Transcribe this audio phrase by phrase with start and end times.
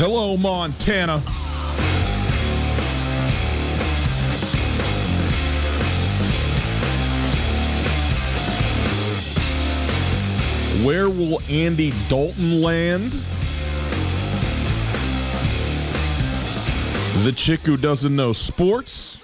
[0.00, 1.18] Hello, Montana.
[10.86, 13.10] Where will Andy Dalton land?
[17.24, 19.18] The chick who doesn't know sports.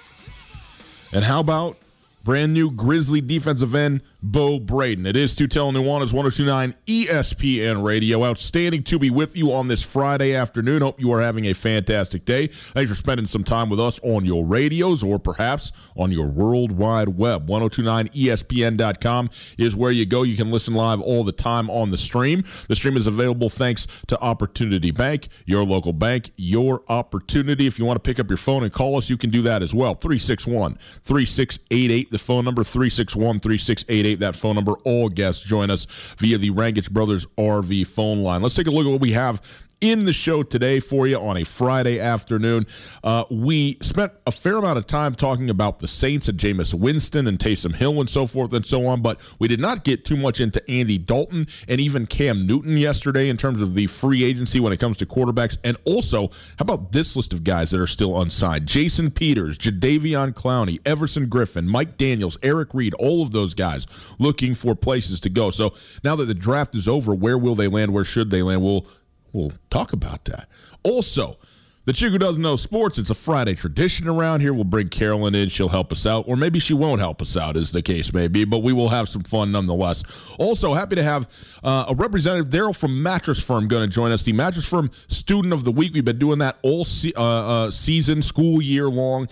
[1.13, 1.77] And how about
[2.25, 5.05] brand new Grizzly defensive end Bo Braden?
[5.05, 8.25] It is Tootell Nuanez 1029 ESPN Radio.
[8.25, 10.81] Outstanding to be with you on this Friday afternoon.
[10.81, 12.47] Hope you are having a fantastic day.
[12.47, 16.71] Thanks for spending some time with us on your radios or perhaps on your World
[16.71, 17.47] Wide Web.
[17.47, 20.23] 1029ESPN.com is where you go.
[20.23, 22.43] You can listen live all the time on the stream.
[22.67, 27.67] The stream is available thanks to Opportunity Bank, your local bank, your opportunity.
[27.67, 29.61] If you want to pick up your phone and call us, you can do that
[29.61, 29.93] as well.
[29.93, 34.73] 361 3688, the phone number 361 3688, that phone number.
[34.83, 35.85] All guests join us
[36.17, 38.41] via the Rangich Brothers RV phone line.
[38.41, 39.41] Let's take a look at what we have
[39.81, 42.65] in the show today for you on a Friday afternoon.
[43.03, 47.27] Uh, we spent a fair amount of time talking about the Saints and Jameis Winston
[47.27, 50.17] and Taysom Hill and so forth and so on, but we did not get too
[50.17, 54.59] much into Andy Dalton and even Cam Newton yesterday in terms of the free agency
[54.59, 55.57] when it comes to quarterbacks.
[55.63, 58.67] And also, how about this list of guys that are still unsigned?
[58.67, 63.85] Jason Peters, Jadeveon Clowney, Everson Griffen, Mike Daniels, Eric Reid, all of those guys
[64.19, 65.49] looking for places to go.
[65.49, 67.93] So now that the draft is over, where will they land?
[67.93, 68.61] Where should they land?
[68.61, 68.87] We'll
[69.35, 70.47] We'll talk about that.
[70.83, 71.37] Also,
[71.83, 74.53] the chick who doesn't know sports, it's a Friday tradition around here.
[74.53, 75.49] We'll bring Carolyn in.
[75.49, 76.25] She'll help us out.
[76.27, 78.89] Or maybe she won't help us out, as the case may be, but we will
[78.89, 80.03] have some fun nonetheless.
[80.39, 81.27] Also, happy to have
[81.63, 84.23] uh, a representative, Daryl from Mattress Firm, going to join us.
[84.23, 85.93] The Mattress Firm Student of the Week.
[85.93, 89.27] We've been doing that all se- uh, uh, season, school year long.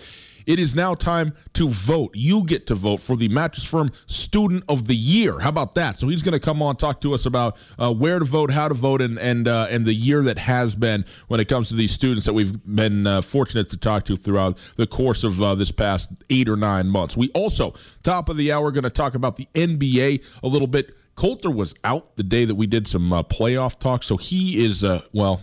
[0.46, 2.10] It is now time to vote.
[2.14, 5.40] You get to vote for the Mattress Firm Student of the Year.
[5.40, 5.98] How about that?
[5.98, 8.68] So he's going to come on talk to us about uh, where to vote, how
[8.68, 11.74] to vote, and and uh, and the year that has been when it comes to
[11.74, 15.54] these students that we've been uh, fortunate to talk to throughout the course of uh,
[15.54, 17.16] this past eight or nine months.
[17.16, 20.94] We also top of the hour going to talk about the NBA a little bit.
[21.14, 24.82] Colter was out the day that we did some uh, playoff talk, so he is
[24.82, 25.42] uh, well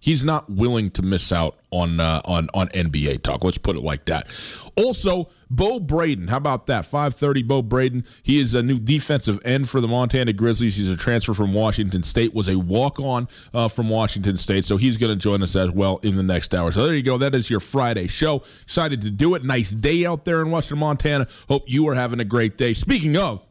[0.00, 3.44] he's not willing to miss out on uh, on on NBA talk.
[3.44, 4.32] Let's put it like that.
[4.76, 6.84] Also, Bo Braden, how about that?
[6.84, 8.04] Five thirty, Bo Braden.
[8.22, 10.76] He is a new defensive end for the Montana Grizzlies.
[10.76, 12.34] He's a transfer from Washington State.
[12.34, 15.70] Was a walk on uh, from Washington State, so he's going to join us as
[15.70, 16.70] well in the next hour.
[16.72, 17.18] So there you go.
[17.18, 18.42] That is your Friday show.
[18.62, 19.44] Excited to do it.
[19.44, 21.26] Nice day out there in Western Montana.
[21.48, 22.74] Hope you are having a great day.
[22.74, 23.42] Speaking of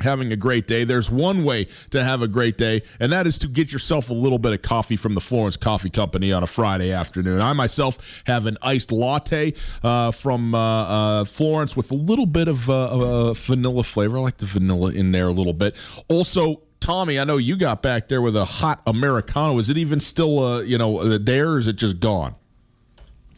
[0.00, 0.84] having a great day.
[0.84, 4.14] There's one way to have a great day, and that is to get yourself a
[4.14, 7.40] little bit of coffee from the Florence Coffee Company on a Friday afternoon.
[7.40, 12.48] I myself have an iced latte uh, from uh, uh, Florence with a little bit
[12.48, 14.18] of uh, uh, vanilla flavor.
[14.18, 15.76] I like the vanilla in there a little bit.
[16.08, 19.58] Also, Tommy, I know you got back there with a hot Americano.
[19.58, 22.36] Is it even still, uh, you know, there, or is it just gone?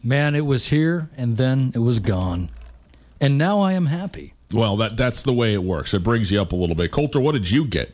[0.01, 2.49] Man, it was here and then it was gone.
[3.21, 4.33] And now I am happy.
[4.51, 5.93] Well, that that's the way it works.
[5.93, 6.91] It brings you up a little bit.
[6.91, 7.93] Colter, what did you get?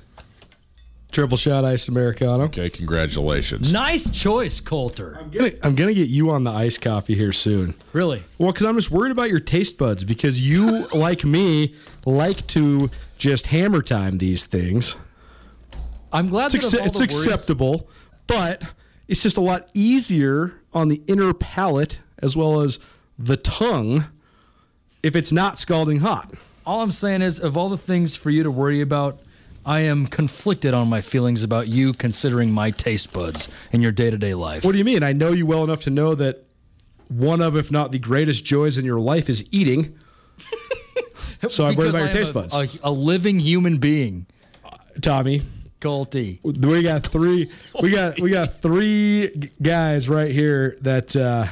[1.12, 2.44] Triple shot iced Americano.
[2.46, 3.74] Okay, congratulations.
[3.74, 5.18] Nice choice, Colter.
[5.20, 7.74] I'm gonna, I'm gonna get you on the iced coffee here soon.
[7.94, 8.24] Really?
[8.38, 11.76] Well, because I'm just worried about your taste buds because you, like me,
[12.06, 14.96] like to just hammer time these things.
[16.14, 17.90] I'm glad It's, that acce- it's acceptable,
[18.28, 18.64] but
[19.08, 22.80] it's just a lot easier on the inner palate as well as
[23.18, 24.06] the tongue
[25.04, 26.34] if it's not scalding hot.
[26.66, 29.20] All I'm saying is, of all the things for you to worry about,
[29.66, 34.10] I am conflicted on my feelings about you considering my taste buds in your day
[34.10, 34.64] to day life.
[34.64, 35.04] What do you mean?
[35.04, 36.46] I know you well enough to know that
[37.08, 39.98] one of, if not the greatest joys in your life is eating.
[41.50, 42.56] so I'm worried about your I am taste a- buds.
[42.56, 44.28] A, a living human being.
[45.02, 45.44] Tommy,
[45.80, 46.40] Galty.
[46.44, 47.52] we got three.
[47.82, 51.48] We got we got three guys right here that uh,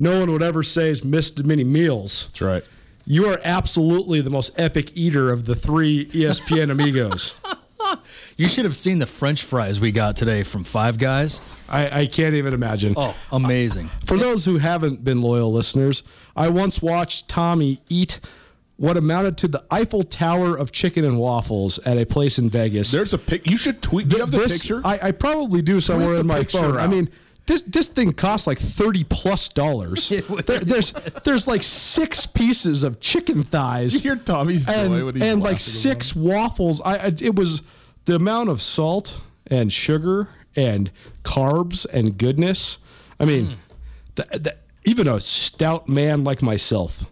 [0.00, 2.26] no one would ever say has missed many meals.
[2.26, 2.64] That's right.
[3.10, 7.34] You are absolutely the most epic eater of the three ESPN amigos.
[8.36, 11.40] You should have seen the French fries we got today from Five Guys.
[11.70, 12.92] I, I can't even imagine.
[12.98, 13.86] Oh, amazing.
[13.86, 16.02] Uh, for those who haven't been loyal listeners,
[16.36, 18.20] I once watched Tommy eat
[18.76, 22.90] what amounted to the Eiffel Tower of chicken and waffles at a place in Vegas.
[22.90, 23.48] There's a pic.
[23.48, 24.10] You should tweet.
[24.10, 24.82] Do you have the This- picture?
[24.84, 26.76] I, I probably do somewhere in my picture phone.
[26.76, 27.08] I mean,
[27.48, 30.08] this this thing costs like thirty plus dollars.
[30.46, 30.92] There- there's
[31.24, 33.94] there's like six pieces of chicken thighs.
[33.94, 36.80] you hear Tommy's and, and like six waffles.
[36.82, 37.62] I, I it was
[38.04, 40.90] the amount of salt and sugar and
[41.24, 42.78] carbs and goodness.
[43.18, 43.56] I mean,
[44.14, 47.10] the, the, even a stout man like myself,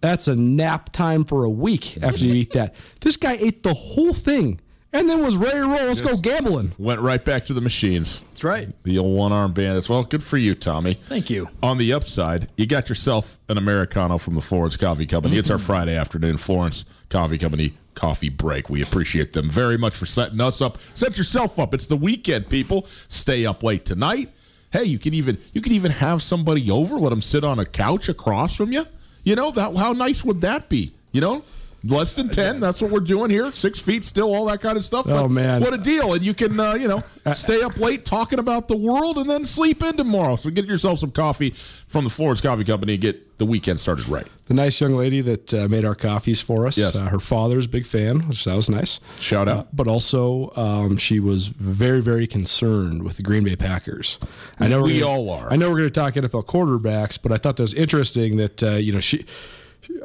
[0.00, 2.74] that's a nap time for a week after you eat that.
[3.00, 4.60] This guy ate the whole thing
[4.92, 5.86] and then was ready to roll.
[5.86, 6.72] Let's go gambling.
[6.78, 8.20] Went right back to the machines.
[8.28, 8.68] That's right.
[8.84, 9.88] The old one arm bandits.
[9.88, 10.94] Well, good for you, Tommy.
[10.94, 11.48] Thank you.
[11.62, 15.36] On the upside, you got yourself an Americano from the Florence Coffee Company.
[15.38, 15.66] It's our mm-hmm.
[15.66, 18.70] Friday afternoon Florence Coffee Company coffee break.
[18.70, 20.78] We appreciate them very much for setting us up.
[20.94, 21.74] Set yourself up.
[21.74, 22.86] It's the weekend, people.
[23.08, 24.30] Stay up late tonight.
[24.70, 27.64] Hey, you can even you can even have somebody over, let them sit on a
[27.64, 28.86] couch across from you.
[29.24, 30.92] You know that how nice would that be?
[31.12, 31.42] You know,
[31.90, 32.60] less than ten.
[32.60, 33.52] That's what we're doing here.
[33.52, 35.06] Six feet still, all that kind of stuff.
[35.08, 35.60] Oh, man.
[35.60, 36.14] what a deal!
[36.14, 37.02] And you can uh, you know
[37.34, 40.36] stay up late talking about the world and then sleep in tomorrow.
[40.36, 44.08] So get yourself some coffee from the Florence Coffee Company and get the weekend started
[44.08, 44.26] right.
[44.46, 46.78] The nice young lady that uh, made our coffees for us.
[46.78, 46.94] Yes.
[46.96, 48.98] Uh, her father's a big fan, which that was nice.
[49.20, 49.58] Shout out.
[49.58, 54.18] Uh, but also, um, she was very, very concerned with the Green Bay Packers.
[54.58, 55.52] I know we're gonna- all are.
[55.52, 58.62] I know we're going to talk NFL quarterbacks, but I thought that was interesting that
[58.62, 59.24] uh, you know she.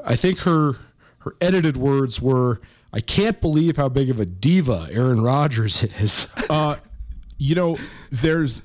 [0.06, 0.76] I think her
[1.22, 2.62] her edited words were,
[2.94, 6.76] "I can't believe how big of a diva Aaron Rodgers is." Uh,
[7.38, 7.78] you know,
[8.12, 8.62] there's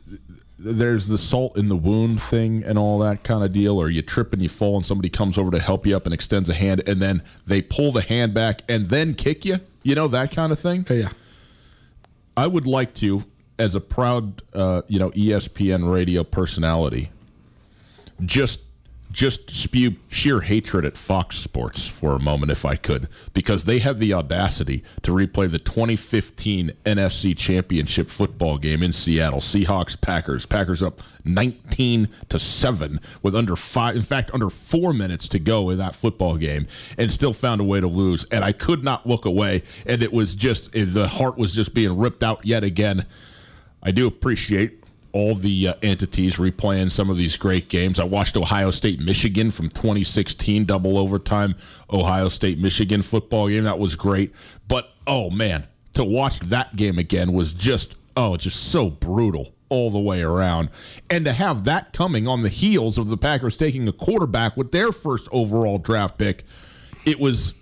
[0.58, 4.02] there's the salt in the wound thing and all that kind of deal, or you
[4.02, 6.54] trip and you fall and somebody comes over to help you up and extends a
[6.54, 9.60] hand, and then they pull the hand back and then kick you.
[9.82, 10.84] You know that kind of thing.
[10.90, 11.10] yeah.
[12.36, 13.24] I would like to,
[13.58, 17.10] as a proud, uh, you know, ESPN radio personality,
[18.24, 18.60] just
[19.16, 23.78] just spew sheer hatred at Fox Sports for a moment, if I could, because they
[23.78, 29.40] had the audacity to replay the 2015 NFC Championship football game in Seattle.
[29.40, 30.44] Seahawks Packers.
[30.44, 35.70] Packers up 19 to seven with under five, in fact, under four minutes to go
[35.70, 36.66] in that football game,
[36.98, 38.24] and still found a way to lose.
[38.24, 41.96] And I could not look away, and it was just the heart was just being
[41.96, 43.06] ripped out yet again.
[43.82, 44.75] I do appreciate
[45.16, 47.98] all the uh, entities replaying some of these great games.
[47.98, 51.54] I watched Ohio State Michigan from 2016 double overtime
[51.90, 53.64] Ohio State Michigan football game.
[53.64, 54.34] That was great.
[54.68, 59.90] But oh man, to watch that game again was just oh just so brutal all
[59.90, 60.68] the way around.
[61.08, 64.70] And to have that coming on the heels of the Packers taking a quarterback with
[64.70, 66.44] their first overall draft pick,
[67.06, 67.54] it was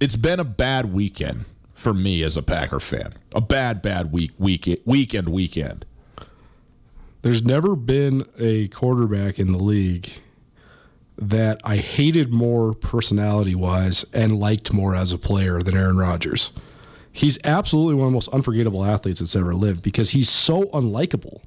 [0.00, 3.14] it's been a bad weekend for me as a Packer fan.
[3.36, 5.84] A bad bad week week weekend weekend.
[7.22, 10.08] There's never been a quarterback in the league
[11.16, 16.52] that I hated more personality wise and liked more as a player than Aaron Rodgers.
[17.10, 21.40] He's absolutely one of the most unforgettable athletes that's ever lived because he's so unlikable.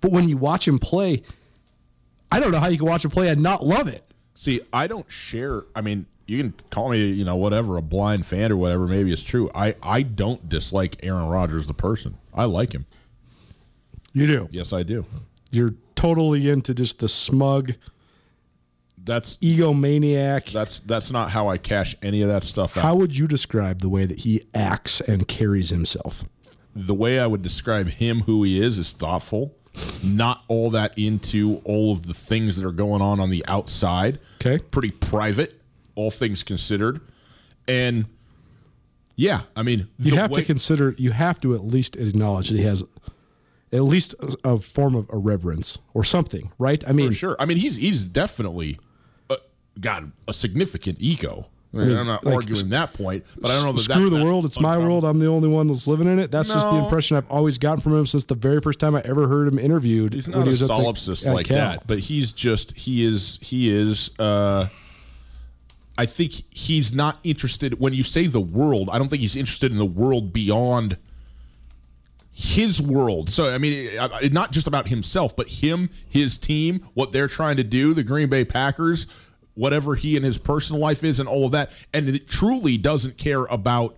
[0.00, 1.22] But when you watch him play,
[2.32, 4.04] I don't know how you can watch him play and not love it.
[4.34, 5.64] See, I don't share.
[5.76, 8.86] I mean, you can call me, you know, whatever, a blind fan or whatever.
[8.86, 9.50] Maybe it's true.
[9.54, 12.18] I I don't dislike Aaron Rodgers the person.
[12.34, 12.86] I like him.
[14.12, 14.48] You do.
[14.50, 15.04] Yes, I do.
[15.50, 17.72] You're totally into just the smug
[19.04, 20.52] That's egomaniac.
[20.52, 22.82] that's that's not how I cash any of that stuff out.
[22.82, 26.24] How would you describe the way that he acts and carries himself?
[26.76, 29.52] the way I would describe him, who he is, is thoughtful,
[30.04, 34.20] not all that into all of the things that are going on on the outside.
[34.36, 34.58] Okay.
[34.62, 35.60] Pretty private,
[35.96, 37.00] all things considered.
[37.66, 38.06] And
[39.16, 40.94] yeah, I mean, You have way- to consider.
[40.98, 42.84] You have to at least acknowledge that he has
[43.72, 46.82] at least a, a form of irreverence or something, right?
[46.86, 47.36] I mean, for sure.
[47.38, 48.78] I mean, he's he's definitely
[49.30, 49.36] uh,
[49.80, 51.48] got a significant ego.
[51.74, 54.16] I mean, I'm not like, arguing that point, but I don't know that Screw that's
[54.16, 54.46] the world.
[54.46, 55.04] It's my world.
[55.04, 56.30] I'm the only one that's living in it.
[56.30, 59.02] That's just the impression I've always gotten from him since the very first time I
[59.04, 60.14] ever heard him interviewed.
[60.14, 63.68] He's not he a at the- solipsist like that, but he's just he is he
[63.68, 64.10] is.
[64.18, 64.68] uh
[65.98, 67.80] I think he's not interested.
[67.80, 70.96] When you say the world, I don't think he's interested in the world beyond
[72.40, 73.28] his world.
[73.28, 73.90] So I mean,
[74.32, 78.28] not just about himself, but him, his team, what they're trying to do, the Green
[78.28, 79.08] Bay Packers,
[79.54, 81.72] whatever he and his personal life is, and all of that.
[81.92, 83.96] And it truly doesn't care about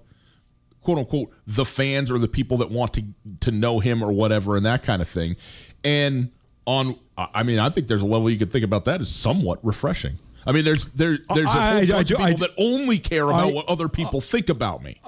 [0.80, 3.04] quote unquote the fans or the people that want to
[3.40, 5.36] to know him or whatever and that kind of thing.
[5.84, 6.30] And
[6.66, 9.58] on, I mean, I think there's a level you could think about that as somewhat
[9.62, 10.18] refreshing.
[10.46, 12.54] I mean, there's there there's a whole I- I bunch do- of I people that
[12.56, 14.98] only care about I- what other people uh, think about me.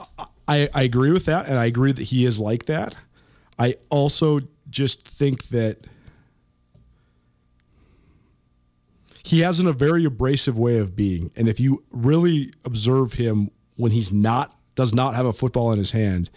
[0.47, 2.95] I, I agree with that, and I agree that he is like that.
[3.59, 4.41] I also
[4.71, 5.87] just think that
[9.25, 13.51] he has an, a very abrasive way of being, and if you really observe him
[13.77, 16.31] when he's not does not have a football in his hand,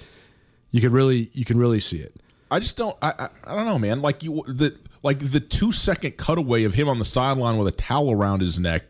[0.71, 2.15] you can really you can really see it.
[2.51, 2.95] I just don't.
[3.01, 4.01] I, I I don't know, man.
[4.01, 7.71] Like you, the like the two second cutaway of him on the sideline with a
[7.71, 8.83] towel around his neck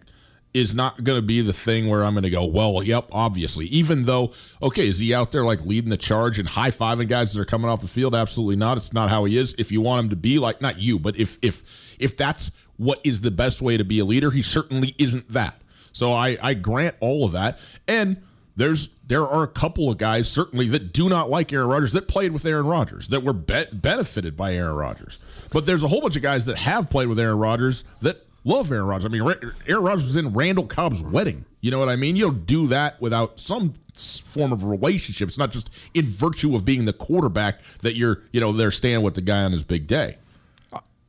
[0.56, 2.46] is not going to be the thing where I'm going to go.
[2.46, 3.66] Well, yep, obviously.
[3.66, 4.32] Even though,
[4.64, 7.46] okay, is he out there like leading the charge and high fiving guys that are
[7.46, 8.16] coming off the field?
[8.16, 8.78] Absolutely not.
[8.78, 9.54] It's not how he is.
[9.58, 13.02] If you want him to be like, not you, but if if if that's what
[13.04, 15.62] is the best way to be a leader, he certainly isn't that.
[15.92, 18.22] So I I grant all of that and
[18.56, 22.08] there's there are a couple of guys certainly that do not like Aaron Rodgers that
[22.08, 25.18] played with Aaron Rodgers that were be- benefited by Aaron Rodgers.
[25.52, 28.72] But there's a whole bunch of guys that have played with Aaron Rodgers that love
[28.72, 29.06] Aaron Rodgers.
[29.06, 31.44] I mean, Ra- Aaron Rodgers was in Randall Cobb's wedding.
[31.60, 32.16] You know what I mean?
[32.16, 35.28] You don't do that without some form of relationship.
[35.28, 39.02] It's not just in virtue of being the quarterback that you're, you know, they're staying
[39.02, 40.18] with the guy on his big day.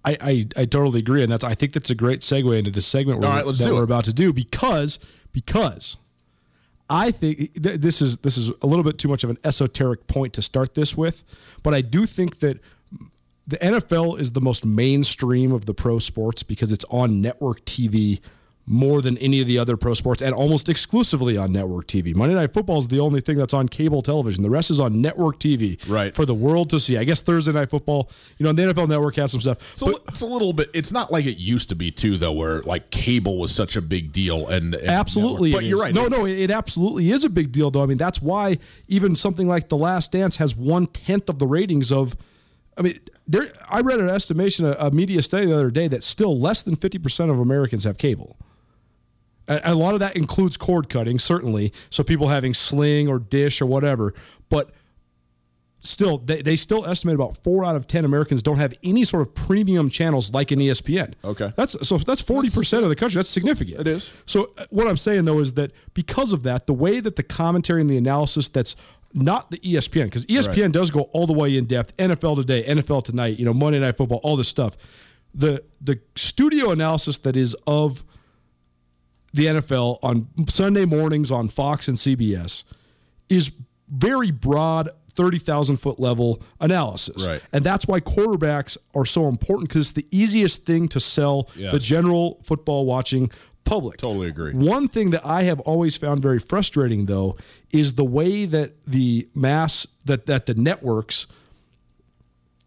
[0.05, 2.87] I, I, I totally agree, and that's I think that's a great segue into this
[2.87, 3.85] segment we're, right, let's that we're it.
[3.85, 5.01] about to do because
[5.33, 5.97] because
[6.89, 10.07] I think th- this is this is a little bit too much of an esoteric
[10.07, 11.25] point to start this with,
[11.65, 12.61] but I do think that
[13.47, 18.21] the NFL is the most mainstream of the pro sports because it's on network TV
[18.69, 22.13] more than any of the other pro sports and almost exclusively on network TV.
[22.17, 24.43] Monday Night Football is the only thing that's on cable television.
[24.43, 26.13] The rest is on network TV Right.
[26.13, 26.99] for the world to see.
[26.99, 29.59] I guess Thursday Night Football, you know, the NFL Network has some stuff.
[29.77, 30.69] So it's a little bit.
[30.75, 33.81] It's not like it used to be too, though, where like cable was such a
[33.81, 34.49] big deal.
[34.49, 35.95] And, and Absolutely, but you're right.
[35.95, 37.85] No, no, it absolutely is a big deal, though.
[37.85, 41.47] I mean, that's why even something like The Last Dance has one tenth of the
[41.47, 42.17] ratings of.
[42.77, 42.95] I mean,
[43.27, 43.49] there.
[43.69, 46.77] I read an estimation, a, a media study the other day that still less than
[46.77, 48.37] fifty percent of Americans have cable.
[49.49, 51.73] And a lot of that includes cord cutting, certainly.
[51.91, 54.13] So people having Sling or Dish or whatever,
[54.49, 54.73] but
[55.79, 59.27] still, they, they still estimate about four out of ten Americans don't have any sort
[59.27, 61.15] of premium channels like an ESPN.
[61.25, 61.53] Okay.
[61.57, 63.19] that's so that's forty percent of the country.
[63.19, 63.81] That's significant.
[63.81, 64.11] It is.
[64.27, 67.23] So uh, what I'm saying though is that because of that, the way that the
[67.23, 68.77] commentary and the analysis that's
[69.15, 71.97] not the ESPN because ESPN does go all the way in depth.
[71.97, 74.77] NFL today, NFL tonight, you know, Monday Night Football, all this stuff.
[75.35, 78.05] The the studio analysis that is of
[79.33, 82.65] the NFL on Sunday mornings on Fox and CBS
[83.29, 83.51] is
[83.89, 87.27] very broad, 30,000 foot level analysis.
[87.27, 87.43] Right.
[87.53, 91.73] And that's why quarterbacks are so important because it's the easiest thing to sell Yes.
[91.73, 93.31] the general football watching
[93.67, 93.99] public.
[93.99, 94.53] Totally agree.
[94.53, 97.37] One thing that I have always found very frustrating though
[97.71, 101.27] is the way that the mass that that the networks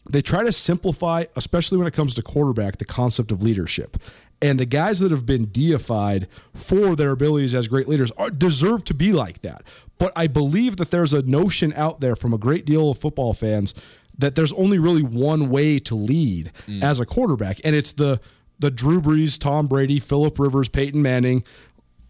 [0.10, 3.98] they try to simplify, especially when it comes to quarterback, the concept of leadership.
[4.42, 8.86] And the guys that have been deified for their abilities as great leaders are, deserve
[8.86, 9.64] to be like that.
[9.98, 13.34] But I believe that there's a notion out there from a great deal of football
[13.34, 13.74] fans
[14.18, 16.82] that there's only really one way to lead mm.
[16.84, 18.20] as a quarterback, and it's the
[18.60, 21.44] the Drew Brees, Tom Brady, Philip Rivers, Peyton Manning.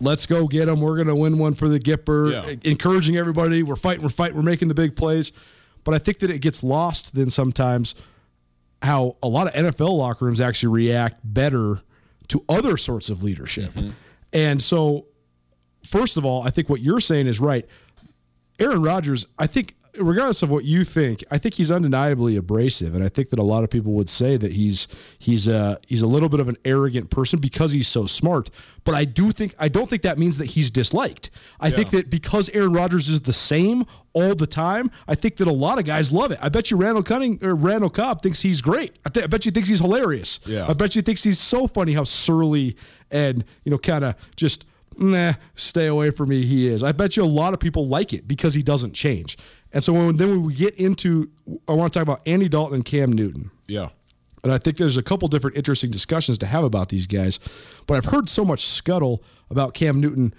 [0.01, 0.81] Let's go get them.
[0.81, 2.31] We're going to win one for the Gipper.
[2.31, 2.55] Yeah.
[2.69, 3.63] Encouraging everybody.
[3.63, 4.01] We're fighting.
[4.01, 4.35] We're fighting.
[4.35, 5.31] We're making the big plays.
[5.83, 7.95] But I think that it gets lost then sometimes
[8.81, 11.81] how a lot of NFL locker rooms actually react better
[12.29, 13.73] to other sorts of leadership.
[13.73, 13.91] Mm-hmm.
[14.31, 15.07] And so,
[15.83, 17.65] first of all, I think what you're saying is right.
[18.59, 23.03] Aaron Rodgers, I think, regardless of what you think, I think he's undeniably abrasive, and
[23.03, 26.07] I think that a lot of people would say that he's he's a he's a
[26.07, 28.49] little bit of an arrogant person because he's so smart.
[28.83, 31.29] But I do think I don't think that means that he's disliked.
[31.59, 35.47] I think that because Aaron Rodgers is the same all the time, I think that
[35.47, 36.39] a lot of guys love it.
[36.41, 38.97] I bet you Randall Cunning or Randall Cobb thinks he's great.
[39.05, 40.39] I, th- I bet you thinks he's hilarious.
[40.45, 40.65] Yeah.
[40.67, 42.75] I bet you thinks he's so funny how surly
[43.11, 44.65] and you know kind of just
[44.99, 46.45] nah, stay away from me.
[46.45, 46.83] He is.
[46.83, 49.37] I bet you a lot of people like it because he doesn't change.
[49.71, 51.29] And so when then when we get into,
[51.67, 53.51] I want to talk about Andy Dalton and Cam Newton.
[53.67, 53.89] Yeah.
[54.43, 57.39] And I think there's a couple different interesting discussions to have about these guys.
[57.87, 60.33] But I've heard so much scuttle about Cam Newton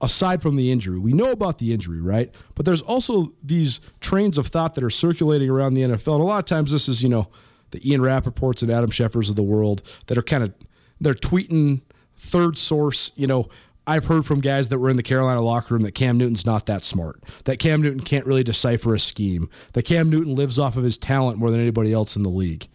[0.00, 0.98] aside from the injury.
[0.98, 2.30] We know about the injury, right?
[2.54, 6.14] But there's also these trains of thought that are circulating around the NFL.
[6.14, 7.28] And a lot of times this is, you know,
[7.70, 10.52] the Ian Rappaports and Adam Schefters of the world that are kind of
[11.00, 11.82] they're tweeting
[12.16, 13.48] third source, you know,
[13.86, 16.66] I've heard from guys that were in the Carolina locker room that Cam Newton's not
[16.66, 17.22] that smart.
[17.44, 19.48] That Cam Newton can't really decipher a scheme.
[19.74, 22.66] That Cam Newton lives off of his talent more than anybody else in the league.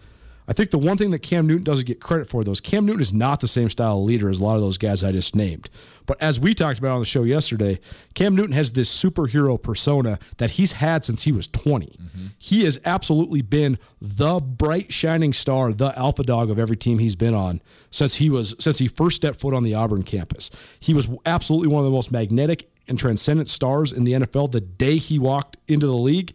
[0.52, 2.86] I think the one thing that Cam Newton doesn't get credit for, though, is Cam
[2.86, 5.14] Newton is not the same style of leader as a lot of those guys I
[5.14, 5.70] just named.
[6.06, 7.80] But as we talked about on the show yesterday,
[8.16, 11.86] Cam Newton has this superhero persona that he's had since he was 20.
[11.86, 12.26] Mm-hmm.
[12.38, 17.16] He has absolutely been the bright shining star, the alpha dog of every team he's
[17.16, 20.50] been on since he was since he first stepped foot on the Auburn campus.
[20.82, 24.60] He was absolutely one of the most magnetic and transcendent stars in the NFL the
[24.60, 26.34] day he walked into the league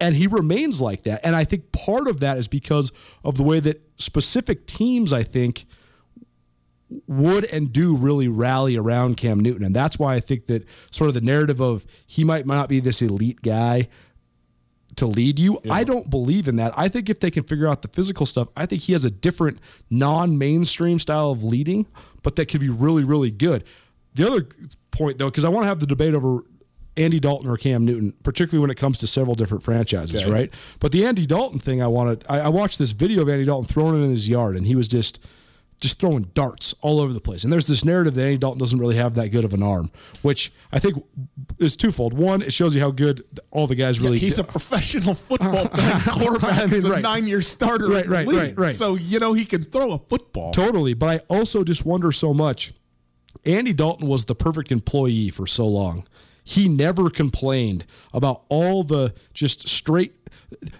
[0.00, 1.20] and he remains like that.
[1.24, 2.92] And I think part of that is because
[3.24, 5.66] of the way that specific teams, I think,
[7.06, 9.64] would and do really rally around Cam Newton.
[9.64, 12.80] And that's why I think that sort of the narrative of he might not be
[12.80, 13.88] this elite guy
[14.96, 15.60] to lead you.
[15.64, 15.72] Yeah.
[15.72, 16.72] I don't believe in that.
[16.76, 19.10] I think if they can figure out the physical stuff, I think he has a
[19.10, 19.58] different
[19.90, 21.86] non mainstream style of leading,
[22.22, 23.64] but that could be really, really good.
[24.14, 24.46] The other
[24.90, 26.44] point, though, because I want to have the debate over
[26.96, 30.30] Andy Dalton or Cam Newton, particularly when it comes to several different franchises, okay.
[30.30, 30.54] right?
[30.80, 32.24] But the Andy Dalton thing, I wanted.
[32.28, 34.74] I, I, watched this video of Andy Dalton throwing it in his yard, and he
[34.74, 35.20] was just
[35.78, 37.44] just throwing darts all over the place.
[37.44, 39.90] And there's this narrative that Andy Dalton doesn't really have that good of an arm,
[40.22, 41.04] which I think
[41.58, 42.14] is twofold.
[42.14, 44.16] One, it shows you how good all the guys really.
[44.16, 45.68] Yeah, he's a professional football
[46.08, 46.58] quarterback.
[46.58, 47.88] I mean, he's a nine-year starter.
[47.88, 48.74] Right, right, right, right.
[48.74, 50.52] So you know he can throw a football.
[50.52, 52.72] Totally, but I also just wonder so much.
[53.44, 56.06] Andy Dalton was the perfect employee for so long
[56.48, 57.84] he never complained
[58.14, 60.14] about all the just straight.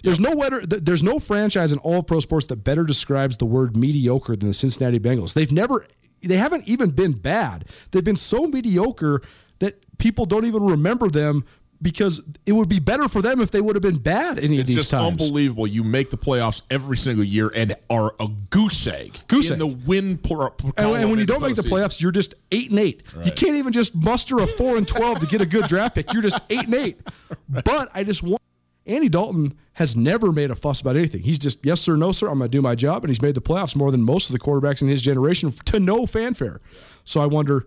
[0.05, 0.65] There's no better.
[0.65, 4.47] There's no franchise in all of pro sports that better describes the word mediocre than
[4.47, 5.35] the Cincinnati Bengals.
[5.35, 5.85] They've never.
[6.23, 7.65] They haven't even been bad.
[7.91, 9.23] They've been so mediocre
[9.59, 11.45] that people don't even remember them
[11.81, 14.63] because it would be better for them if they would have been bad any it's
[14.63, 15.23] of these just times.
[15.23, 15.67] Unbelievable!
[15.67, 19.19] You make the playoffs every single year and are a goose egg.
[19.29, 19.59] Goose in egg.
[19.59, 20.19] the win.
[20.19, 23.03] Pl- uh, and, and when you don't make the playoffs, you're just eight and eight.
[23.15, 23.27] Right.
[23.27, 26.13] You can't even just muster a four and twelve to get a good draft pick.
[26.13, 27.01] You're just eight and eight.
[27.49, 27.65] Right.
[27.65, 28.41] But I just want.
[28.87, 31.23] Andy Dalton has never made a fuss about anything.
[31.23, 32.29] He's just yes sir, no sir.
[32.29, 34.33] I'm going to do my job, and he's made the playoffs more than most of
[34.33, 36.61] the quarterbacks in his generation to no fanfare.
[37.03, 37.67] So I wonder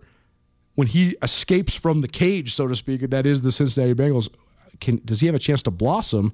[0.80, 4.30] when he escapes from the cage, so to speak, that is the Cincinnati Bengals
[4.80, 6.32] can does he have a chance to blossom?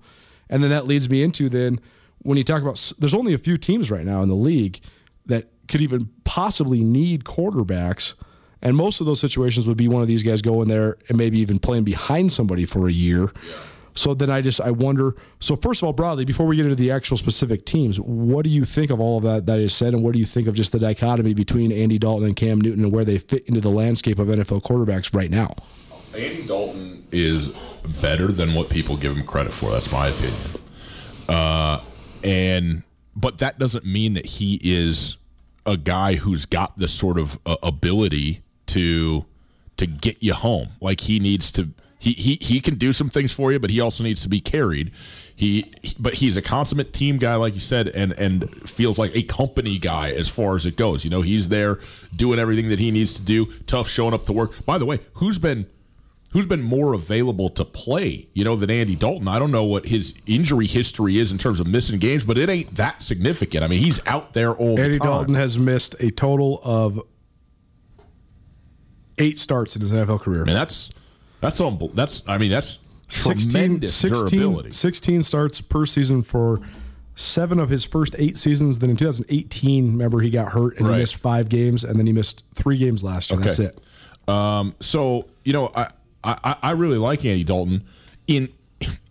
[0.48, 1.80] And then that leads me into then
[2.18, 4.78] when you talk about there's only a few teams right now in the league
[5.26, 8.14] that could even possibly need quarterbacks.
[8.62, 11.40] And most of those situations would be one of these guys going there and maybe
[11.40, 13.32] even playing behind somebody for a year.
[13.48, 13.54] Yeah.
[13.96, 15.14] So then I just I wonder.
[15.40, 18.50] So first of all, broadly, before we get into the actual specific teams, what do
[18.50, 20.54] you think of all of that that is said, and what do you think of
[20.54, 23.70] just the dichotomy between Andy Dalton and Cam Newton and where they fit into the
[23.70, 25.54] landscape of NFL quarterbacks right now?
[26.14, 27.48] Andy Dalton is
[28.00, 29.70] better than what people give him credit for.
[29.70, 30.40] That's my opinion.
[31.28, 31.80] Uh,
[32.22, 32.82] and
[33.14, 35.16] but that doesn't mean that he is
[35.64, 39.24] a guy who's got the sort of uh, ability to
[39.78, 40.68] to get you home.
[40.80, 41.70] Like he needs to.
[41.98, 44.40] He, he he can do some things for you, but he also needs to be
[44.40, 44.92] carried.
[45.34, 49.22] He, but he's a consummate team guy, like you said, and and feels like a
[49.22, 51.04] company guy as far as it goes.
[51.04, 51.78] You know, he's there
[52.14, 53.46] doing everything that he needs to do.
[53.66, 54.64] Tough showing up to work.
[54.66, 55.66] By the way, who's been
[56.32, 59.26] who's been more available to play, you know, than Andy Dalton.
[59.26, 62.50] I don't know what his injury history is in terms of missing games, but it
[62.50, 63.64] ain't that significant.
[63.64, 65.08] I mean, he's out there all Andy the time.
[65.08, 67.00] Dalton has missed a total of
[69.18, 70.42] eight starts in his NFL career.
[70.42, 70.90] And that's
[71.40, 76.60] that's on that's I mean that's 16, 16, 16 starts per season for
[77.14, 78.78] seven of his first eight seasons.
[78.78, 80.94] Then in 2018, remember he got hurt and right.
[80.94, 83.40] he missed five games, and then he missed three games last year.
[83.40, 83.44] Okay.
[83.46, 83.80] That's it.
[84.28, 85.88] Um, so you know, I,
[86.22, 87.84] I, I really like Andy Dalton
[88.26, 88.52] in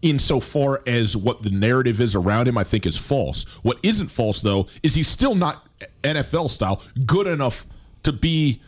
[0.01, 3.43] insofar as what the narrative is around him, I think is false.
[3.63, 5.67] What isn't false though is he's still not
[6.03, 7.65] NFL style good enough
[8.03, 8.61] to be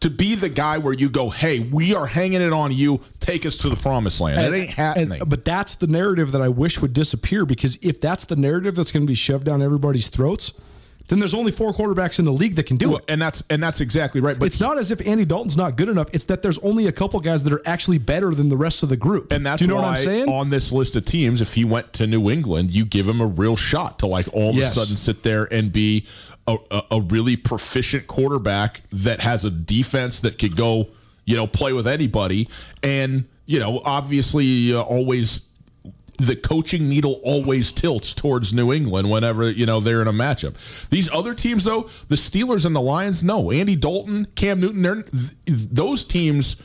[0.00, 3.00] to be the guy where you go, hey, we are hanging it on you.
[3.20, 4.38] Take us to the promised land.
[4.38, 5.20] And, it ain't happening.
[5.20, 8.76] And, but that's the narrative that I wish would disappear because if that's the narrative
[8.76, 10.52] that's going to be shoved down everybody's throats,
[11.08, 13.04] then there's only four quarterbacks in the league that can do well, it.
[13.08, 14.38] And that's and that's exactly right.
[14.38, 16.08] But it's not as if Andy Dalton's not good enough.
[16.12, 18.88] It's that there's only a couple guys that are actually better than the rest of
[18.88, 19.32] the group.
[19.32, 20.28] And that's do you know what I'm saying?
[20.28, 23.26] On this list of teams, if he went to New England, you give him a
[23.26, 24.76] real shot to like all yes.
[24.76, 26.06] of a sudden sit there and be
[26.46, 30.88] a, a, a really proficient quarterback that has a defense that could go,
[31.24, 32.48] you know, play with anybody,
[32.82, 35.40] and you know, obviously uh, always
[36.18, 40.54] the coaching needle always tilts towards New England whenever you know they're in a matchup.
[40.90, 43.50] These other teams, though, the Steelers and the Lions, no.
[43.50, 45.04] Andy Dalton, Cam Newton,
[45.46, 46.56] those teams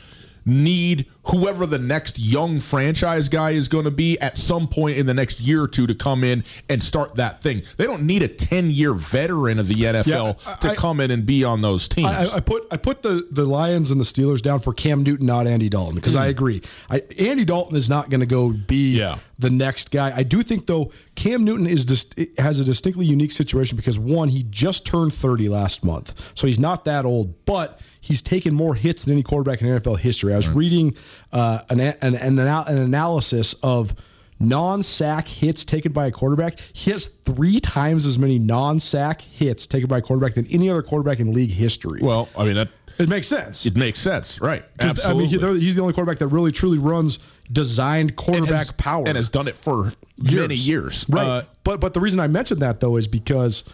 [0.44, 5.06] need whoever the next young franchise guy is going to be at some point in
[5.06, 7.62] the next year or two to come in and start that thing.
[7.76, 11.10] They don't need a 10 year veteran of the NFL Yeah, I- to come in
[11.10, 12.08] and be on those teams.
[12.08, 15.26] I, I- put I put the, the Lions and the Steelers down for Cam Newton,
[15.26, 16.30] not Andy Dalton, because I hmm.
[16.30, 16.62] agree.
[16.90, 19.18] I, Andy Dalton is not going to go be Yeah.
[19.38, 20.12] the next guy.
[20.14, 24.28] I do think though Cam Newton is just has a distinctly unique situation because one,
[24.28, 28.74] he just turned thirty last month, so he's not that old, but he's taken more
[28.74, 30.32] hits than any quarterback in NFL history.
[30.34, 30.58] I was hmm.
[30.58, 30.96] reading
[31.32, 33.94] uh, an, an, an an analysis of
[34.40, 36.58] non-sack hits taken by a quarterback.
[36.72, 40.82] He has three times as many non-sack hits taken by a quarterback than any other
[40.82, 42.00] quarterback in league history.
[42.02, 43.64] well, I mean, that It makes sense.
[43.66, 44.62] it makes sense, right?
[44.78, 45.60] 'Cause, I mean, Absolutely.
[45.60, 47.18] he's the only quarterback that really truly runs
[47.50, 51.06] designed And quarterback has- power and has done it for many years.
[51.08, 51.26] Right.
[51.26, 53.64] Uh, but but the reason I mentioned that though is because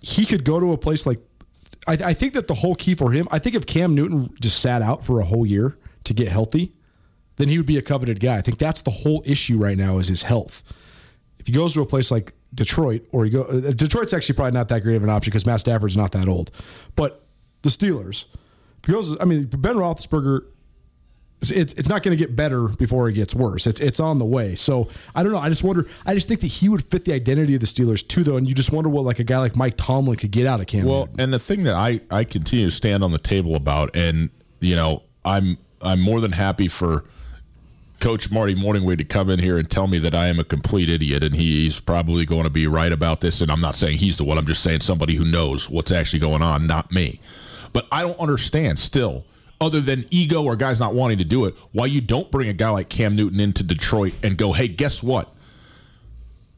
[0.00, 1.18] he could go to a place like
[1.86, 3.26] I, I think that the whole key for him.
[3.32, 5.76] I think if Cam Newton just sat out for a whole year
[6.08, 6.72] to get healthy,
[7.36, 8.36] then he would be a coveted guy.
[8.36, 10.62] I think that's the whole issue right now is his health.
[11.38, 14.52] If he goes to a place like Detroit, or he go uh, Detroit's actually probably
[14.52, 16.50] not that great of an option because Matt Stafford's not that old.
[16.96, 17.24] But
[17.62, 18.24] the Steelers,
[18.78, 20.46] if he goes, I mean Ben Roethlisberger
[21.40, 23.66] it's, it's not going to get better before it gets worse.
[23.66, 24.54] It's it's on the way.
[24.54, 25.38] So I don't know.
[25.38, 25.86] I just wonder.
[26.04, 28.36] I just think that he would fit the identity of the Steelers too, though.
[28.36, 30.66] And you just wonder what like a guy like Mike Tomlin could get out of
[30.66, 30.84] Cam.
[30.84, 31.20] Well, Newton.
[31.20, 34.74] and the thing that I I continue to stand on the table about, and you
[34.74, 37.04] know, I'm I'm more than happy for
[38.00, 40.88] Coach Marty Mornhinweg to come in here and tell me that I am a complete
[40.88, 43.40] idiot, and he's probably going to be right about this.
[43.40, 44.38] And I'm not saying he's the one.
[44.38, 47.20] I'm just saying somebody who knows what's actually going on, not me.
[47.72, 49.24] But I don't understand still.
[49.60, 52.52] Other than ego or guys not wanting to do it, why you don't bring a
[52.52, 55.34] guy like Cam Newton into Detroit and go, hey, guess what?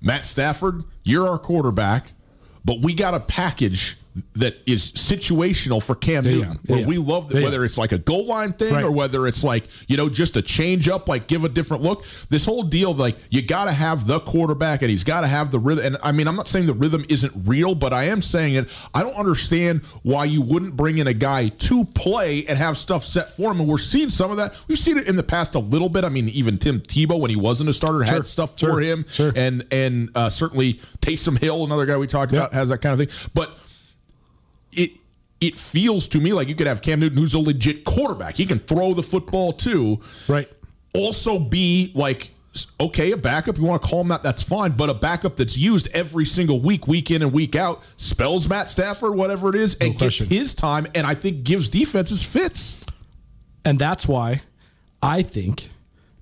[0.02, 2.12] Matt Stafford, you're our quarterback,
[2.62, 3.96] but we got a package
[4.34, 6.50] that is situational for Cam Yeah, Newton.
[6.50, 6.86] yeah, where yeah.
[6.86, 8.84] we love whether it's like a goal line thing Right.
[8.84, 12.04] or whether it's like, you know, just a change up, like give a different look.
[12.28, 15.50] This whole deal, like you got to have the quarterback and he's got to have
[15.50, 15.84] the rhythm.
[15.84, 18.68] And I mean, I'm not saying the rhythm isn't real, but I am saying it.
[18.94, 23.04] I don't understand why you wouldn't bring in a guy to play and have stuff
[23.04, 23.60] set for him.
[23.60, 24.58] And we're seeing some of that.
[24.68, 26.04] We've seen it in the past a little bit.
[26.04, 28.80] I mean, even Tim Tebow, when he wasn't a starter, Sure, had stuff sure, for
[28.80, 29.04] him.
[29.10, 29.32] sure.
[29.36, 33.08] And and uh, certainly Taysom Hill, another guy we talked about, has that kind of
[33.08, 33.30] thing.
[33.34, 33.56] But
[34.72, 34.92] it
[35.40, 38.36] it feels to me like you could have Cam Newton, who's a legit quarterback.
[38.36, 40.00] He can throw the football too.
[40.28, 40.50] right.
[40.92, 42.30] Also, be like
[42.80, 43.58] okay, a backup.
[43.58, 44.22] You want to call him that?
[44.22, 44.72] That's fine.
[44.72, 48.68] But a backup that's used every single week, week in and week out, spells Matt
[48.68, 50.28] Stafford, whatever it is, and question.
[50.28, 52.76] gets his time, and I think gives defenses fits.
[53.64, 54.42] And that's why
[55.02, 55.70] I think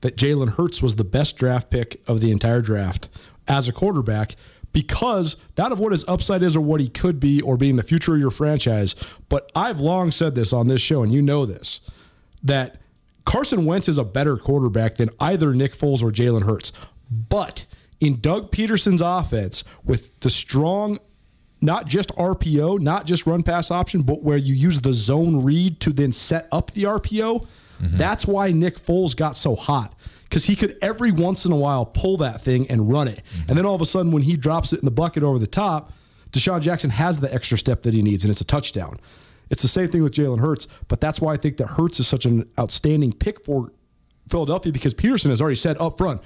[0.01, 3.09] that Jalen Hurts was the best draft pick of the entire draft
[3.47, 4.37] as a quarterback
[4.79, 7.83] because not of what his upside is or what he could be or being the
[7.83, 8.95] future of your franchise.
[9.29, 11.81] But I've long said this on this show, and you know this,
[12.45, 12.81] that
[13.25, 16.71] Carson Wentz is a better quarterback than either Nick Foles or Jalen Hurts.
[17.11, 17.67] But
[17.99, 21.01] in Doug Pederson's offense, with the strong
[21.61, 25.81] not just RPO, not just run pass option, but where you use the zone read
[25.81, 27.49] to then set up the RPO.
[27.81, 27.97] Mm-hmm.
[27.97, 29.93] That's why Nick Foles got so hot
[30.29, 33.23] because he could every once in a while pull that thing and run it.
[33.49, 35.47] And then all of a sudden, when he drops it in the bucket over the
[35.47, 35.93] top,
[36.33, 39.01] DeSean Jackson has the extra step that he needs, and it's a touchdown.
[39.51, 42.07] It's the same thing with Jalen Hurts, but that's why I think that Hurts is
[42.07, 43.73] such an outstanding pick for
[44.29, 46.21] Philadelphia because Pederson has already said up front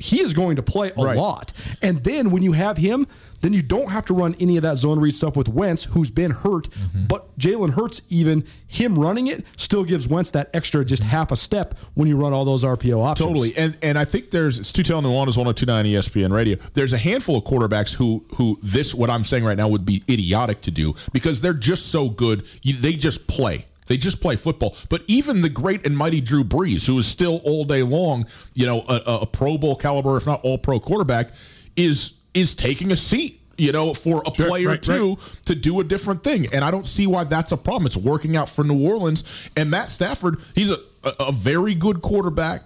[0.00, 1.16] he is going to play a Right.
[1.16, 1.52] lot.
[1.82, 3.06] And then when you have him,
[3.42, 6.10] then you don't have to run any of that zone read stuff with Wentz, who's
[6.10, 6.70] been hurt.
[6.70, 7.04] Mm-hmm.
[7.06, 11.36] But Jalen Hurts, even him running it, still gives Wentz that extra just half a
[11.36, 13.28] step when you run all those RPO options.
[13.28, 16.56] Totally, and and I think there's it's Tootell Nuanez 1029 ESPN Radio.
[16.72, 20.02] There's a handful of quarterbacks who who this what I'm saying right now would be
[20.08, 22.46] idiotic to do because they're just so good.
[22.62, 23.66] You, they just play.
[23.86, 24.76] They just play football.
[24.88, 28.64] But even the great and mighty Drew Brees, who is still all day long, you
[28.66, 31.32] know, a, a Pro Bowl caliber, if not All Pro quarterback,
[31.76, 33.40] is is taking a seat.
[33.56, 35.16] You know, for a Sure, player right, too
[35.46, 37.86] to do a different thing, and I don't see why that's a problem.
[37.86, 39.22] It's working out for New Orleans,
[39.56, 42.64] and Matt Stafford, he's a, a, a very good quarterback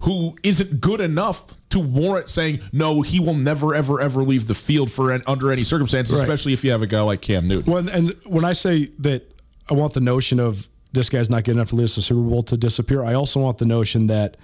[0.00, 3.00] who isn't good enough to warrant saying no.
[3.02, 6.22] He will never, ever, ever leave the field for an, under any circumstances, Right.
[6.22, 7.72] especially if you have a guy like Cam Newton.
[7.72, 9.37] When, and when I say that
[9.70, 12.42] I want the notion of this guy's not good enough to lose the Super Bowl
[12.44, 14.36] to disappear, I also want the notion that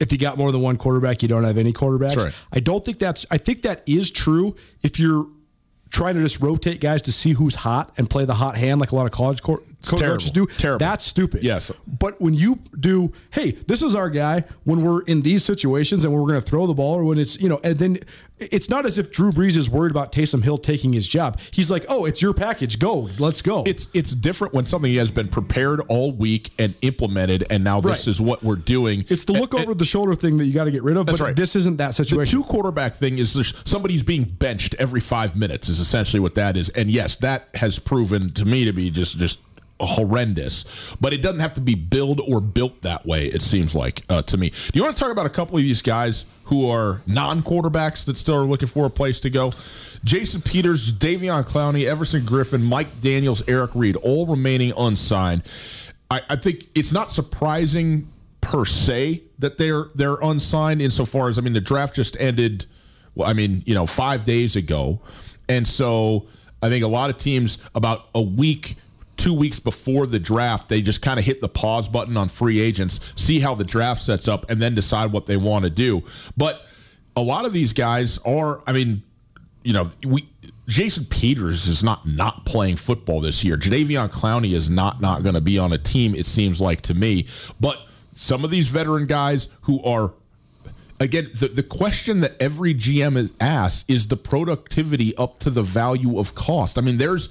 [0.00, 2.16] if you got more than one quarterback, you don't have any quarterbacks.
[2.16, 2.34] Right.
[2.52, 3.24] I don't think that's.
[3.30, 5.28] I think that is true if you're
[5.90, 8.90] trying to just rotate guys to see who's hot and play the hot hand like
[8.90, 9.73] a lot of college cor- co- terrible.
[9.84, 10.46] Coaches do.
[10.46, 10.78] Terrible.
[10.78, 11.42] That's stupid.
[11.42, 11.70] Yes.
[11.86, 16.12] But when you do, hey, this is our guy when we're in these situations and
[16.14, 17.98] we're going to throw the ball or when it's, you know, and then
[18.38, 21.38] it's not as if Drew Brees is worried about Taysom Hill taking his job.
[21.52, 22.78] He's like, oh, it's your package.
[22.80, 23.08] Go.
[23.18, 23.62] Let's go.
[23.64, 27.90] It's it's different when something has been prepared all week and implemented, and now this
[28.00, 28.08] Right.
[28.08, 29.04] is what we're doing.
[29.08, 31.06] it's the look And- over the shoulder thing that you got to get rid of.
[31.06, 31.36] But right.
[31.36, 32.38] this isn't that The situation.
[32.38, 36.70] two quarterback thing is somebody's being benched every five minutes is essentially what that is,
[36.70, 39.38] and yes, that has proven to me to be just just
[39.86, 40.64] horrendous.
[41.00, 43.26] But it doesn't have to be built or built that way.
[43.26, 44.50] It seems like uh, to me.
[44.50, 48.16] Do you want to talk about a couple of these guys who are non-quarterbacks that
[48.16, 49.52] still are looking for a place to go?
[50.04, 55.42] Jason Peters, Davion Clowney, Everson Griffen, Mike Daniels, Eric Reid, all remaining unsigned.
[56.10, 61.40] I, I think it's not surprising per se that they're they're unsigned insofar as I
[61.40, 62.66] mean the draft just ended
[63.14, 65.00] well I mean you know 5 days ago
[65.48, 66.28] and so
[66.62, 68.76] I think a lot of teams about a week
[69.16, 72.60] 2 weeks before the draft they just kind of hit the pause button on free
[72.60, 76.02] agents see how the draft sets up and then decide what they want to do
[76.36, 76.62] but
[77.16, 79.02] a lot of these guys are I mean
[79.64, 80.28] you know, we
[80.68, 83.56] Jason Peters is not not playing football this year.
[83.56, 86.14] Jadeveon Clowney is not not going to be on a team.
[86.14, 87.26] It seems like to me,
[87.58, 87.78] but
[88.12, 90.12] some of these veteran guys who are
[91.00, 95.62] again the, the question that every GM is asked is the productivity up to the
[95.62, 96.78] value of cost.
[96.78, 97.28] I mean, there's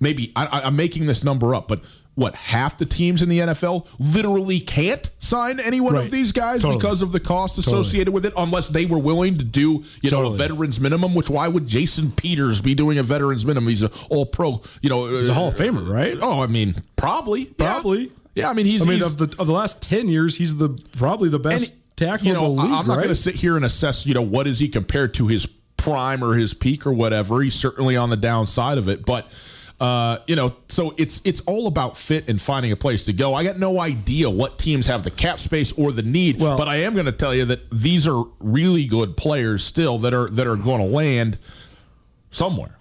[0.00, 1.80] maybe I, I'm making this number up, but
[2.14, 6.06] what half the teams in the NFL literally can't sign any one Right.
[6.06, 6.78] of these guys Totally.
[6.78, 10.26] because of the cost associated with it, unless they were willing to do you know
[10.26, 11.14] a veterans minimum.
[11.14, 13.68] Which why would Jason Peters be doing a veterans minimum?
[13.68, 14.62] He's an all pro.
[14.82, 16.16] You know, He's a Hall of Famer, right?
[16.20, 18.10] Oh, I mean, probably, Probably.
[18.34, 18.82] Yeah, I mean, he's.
[18.82, 21.72] I mean, he's- of the of the last ten years, he's the probably the best
[21.96, 22.60] tackle you know, league.
[22.64, 22.96] I'm not right?
[22.96, 26.22] going to sit here and assess, you know, what is he compared to his prime
[26.24, 27.40] or his peak or whatever.
[27.42, 29.30] He's certainly on the downside of it, but
[29.80, 33.34] uh, you know, so it's it's all about fit and finding a place to go.
[33.34, 36.66] I got no idea what teams have the cap space or the need, Well- but
[36.68, 40.28] I am going to tell you that these are really good players still that are
[40.30, 41.38] that are going to land
[42.30, 42.76] somewhere.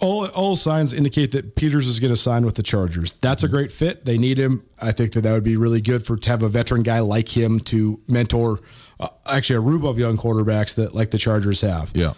[0.00, 3.14] all all signs indicate that Peters is going to sign with the Chargers.
[3.20, 4.04] That's a great fit.
[4.04, 4.64] They need him.
[4.80, 7.28] I think that that would be really good for to have a veteran guy like
[7.36, 8.60] him to mentor.
[9.00, 11.90] Uh, actually, a group of young quarterbacks that like the Chargers have.
[11.94, 12.14] Yeah.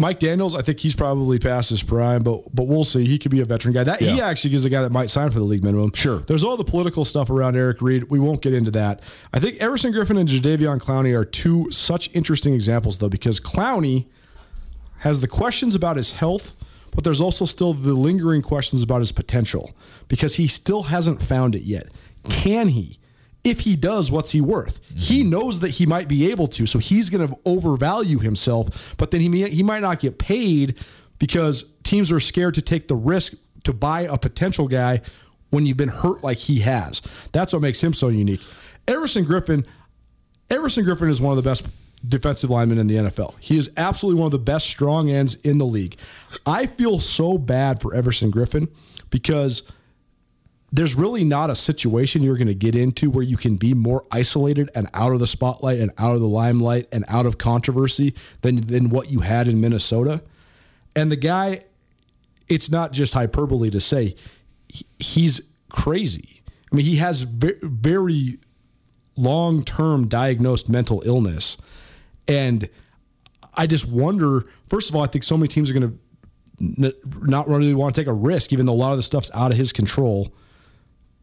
[0.00, 3.04] Mike Daniels, I think he's probably past his prime, but but we'll see.
[3.04, 3.84] He could be a veteran guy.
[3.84, 5.92] That he actually is a guy that might sign for the league minimum.
[5.92, 6.20] Sure.
[6.20, 8.04] There's all the political stuff around Eric Reid.
[8.04, 9.02] We won't get into that.
[9.32, 14.06] I think Everson Griffen and Jadeveon Clowney are two such interesting examples though, because Clowney
[15.00, 16.54] has the questions about his health,
[16.92, 19.72] but there's also still the lingering questions about his potential
[20.08, 21.88] because he still hasn't found it yet.
[22.28, 22.99] Can he?
[23.42, 24.80] If he does, what's he worth?
[24.94, 25.30] He mm-hmm.
[25.30, 28.94] knows that he might be able to, so he's going to overvalue himself.
[28.98, 30.78] But then he may, he might not get paid
[31.18, 35.00] because teams are scared to take the risk to buy a potential guy
[35.50, 37.02] when you've been hurt like he has.
[37.32, 38.42] That's what makes him so unique.
[38.86, 39.66] Everson Griffen,
[40.50, 41.66] Everson Griffen is one of the best
[42.06, 43.34] defensive linemen in the NFL.
[43.40, 45.96] He is absolutely one of the best strong ends in the league.
[46.46, 48.68] I feel so bad for Everson Griffen
[49.10, 49.62] because
[50.72, 54.04] there's really not a situation you're going to get into where you can be more
[54.12, 58.14] isolated and out of the spotlight and out of the limelight and out of controversy
[58.42, 60.22] than than what you had in Minnesota.
[60.94, 61.62] And the guy,
[62.48, 64.14] it's not just hyperbole to say
[64.98, 66.42] he's crazy.
[66.72, 68.38] I mean, he has very
[69.16, 71.56] long term diagnosed mental illness.
[72.28, 72.68] And
[73.54, 75.98] I just wonder first of all, I think so many teams are going to
[77.22, 79.50] not really want to take a risk, even though a lot of the stuff's out
[79.50, 80.32] of his control.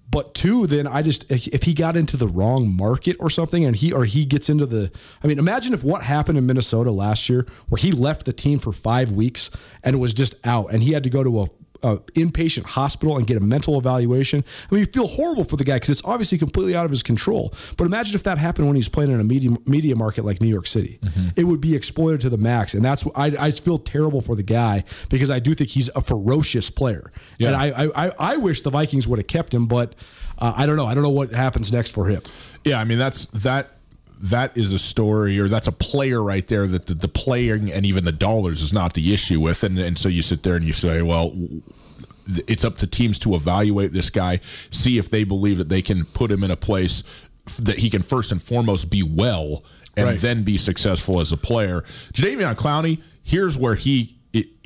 [0.09, 3.75] But two, then I just if he got into the wrong market or something, and
[3.75, 4.89] he or he gets into the,
[5.21, 8.57] I mean, imagine if what happened in Minnesota last year, where he left the team
[8.57, 9.49] for five weeks
[9.83, 11.47] and was just out, and he had to go to a,
[11.83, 14.43] a inpatient hospital and get a mental evaluation.
[14.69, 17.03] I mean, you feel horrible for the guy because it's obviously completely out of his
[17.03, 17.53] control.
[17.77, 20.47] But imagine if that happened when he's playing in a media media market like New
[20.47, 20.99] York City,
[21.35, 24.43] it would be exploited to the max, and that's I, I feel terrible for the
[24.43, 27.47] guy because I do think he's a ferocious player, Yeah.
[27.49, 29.95] and I I, I, I wish the Vikings would have kept him, but
[30.39, 30.85] uh, I don't know.
[30.85, 32.21] I don't know what happens next for him.
[32.63, 33.76] Yeah, I mean that's that
[34.19, 37.85] that is a story or that's a player right there that the, the playing and
[37.85, 39.63] even the dollars is not the issue with.
[39.63, 41.35] And and so you sit there and you say well
[42.47, 46.03] it's up to teams to evaluate this guy see if they believe that they can
[46.03, 47.01] put him in a place
[47.59, 49.63] that he can first and foremost be well
[49.95, 50.19] and Right.
[50.19, 51.83] then be successful as a player.
[52.13, 54.17] Jadeveon Clowney here's where he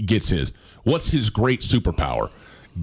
[0.04, 0.52] gets his.
[0.84, 2.30] What's his great superpower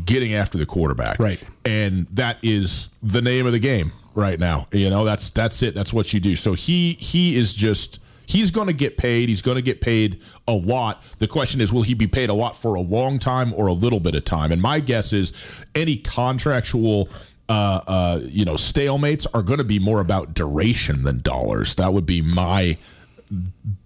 [0.05, 1.43] getting after the quarterback Right.
[1.65, 4.67] and that is the name of the game right now.
[4.73, 5.75] You know, that's that's it.
[5.75, 6.37] That's what you do.
[6.37, 9.31] So he he is just He's going to get paid.
[9.31, 11.03] He's going to get paid a lot.
[11.17, 13.73] The question is, will he be paid a lot for a long time or a
[13.73, 14.53] little bit of time?
[14.53, 15.33] And my guess is
[15.75, 17.09] any contractual
[17.49, 21.77] uh, uh, you know, stalemates are going to be more about duration than dollars.
[21.77, 22.77] That would be my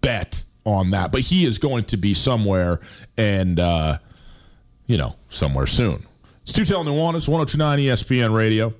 [0.00, 1.12] bet on that.
[1.12, 2.80] But he is going to be somewhere
[3.16, 3.98] and, uh,
[4.88, 6.06] you know, somewhere soon.
[6.42, 8.74] It's oh Two Tootell Nuanez, 1029 ESPN Radio.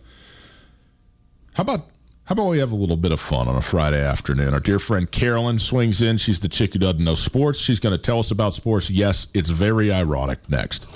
[1.54, 1.86] How about
[2.24, 4.54] how about we have a little bit of fun on a Friday afternoon?
[4.54, 6.18] Our dear friend Carolyn swings in.
[6.18, 7.58] She's the chick who doesn't know sports.
[7.58, 8.90] She's going to tell us about sports.
[8.90, 10.48] Yes, it's very ironic.
[10.48, 10.86] Next.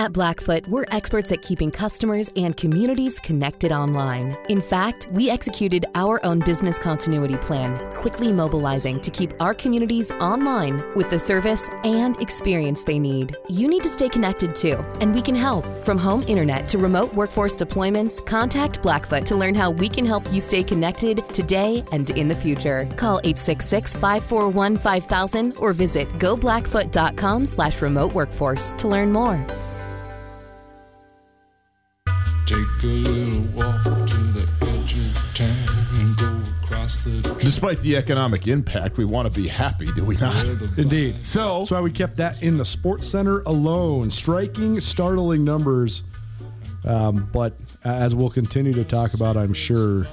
[0.00, 4.34] At Blackfoot, we're experts at keeping customers and communities connected online.
[4.48, 10.10] In fact, we executed our own business continuity plan, quickly mobilizing to keep our communities
[10.12, 13.36] online with the service and experience they need.
[13.50, 15.66] You need to stay connected too, and we can help.
[15.84, 20.32] From home internet to remote workforce deployments, contact Blackfoot to learn how we can help
[20.32, 22.88] you stay connected today and in the future.
[22.96, 29.46] Call 866 541 5000 or visit goblackfoot.com slash remote workforce to learn more.
[37.38, 40.44] Despite the economic impact, we want to be happy, do we not?
[40.76, 41.24] Indeed.
[41.24, 44.10] So- that's why we kept that in the Sports Center alone.
[44.10, 46.02] Striking, startling numbers.
[46.84, 50.06] Um, but as we'll continue to talk about, I'm sure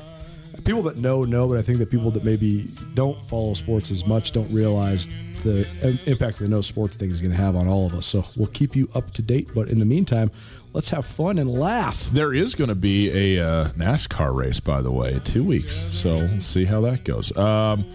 [0.67, 4.05] people that know know, but I think that people that maybe don't follow sports as
[4.05, 5.07] much don't realize
[5.43, 5.65] the
[6.07, 8.05] impact the no sports thing is going to have on all of us.
[8.05, 9.47] So we'll keep you up to date.
[9.55, 10.29] But in the meantime,
[10.73, 12.03] let's have fun and laugh.
[12.11, 15.73] There is going to be a uh, NASCAR race, by the way, two weeks.
[15.73, 17.35] So we'll see how that goes.
[17.37, 17.85] Um,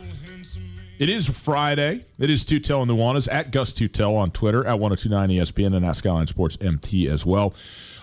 [0.99, 2.07] it is Friday.
[2.19, 5.97] It is Tootell and Nuanez at Gus Tootell on Twitter at 1029 ESPN and at
[5.97, 7.55] Skyline Sports MT as well.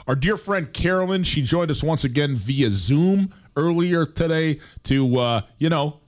[0.05, 5.41] Our dear friend Carolyn, she joined us once again via Zoom earlier today to, uh,
[5.57, 5.99] you know,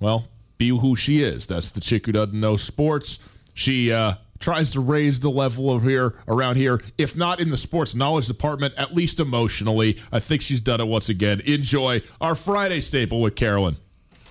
[0.00, 1.46] well, be who she is.
[1.46, 3.18] That's the chick who doesn't know sports.
[3.54, 7.56] She uh, tries to raise the level of here around here, if not in the
[7.56, 9.98] sports knowledge department, at least emotionally.
[10.12, 11.40] I think she's done it once again.
[11.44, 13.76] Enjoy our Friday staple with Carolyn.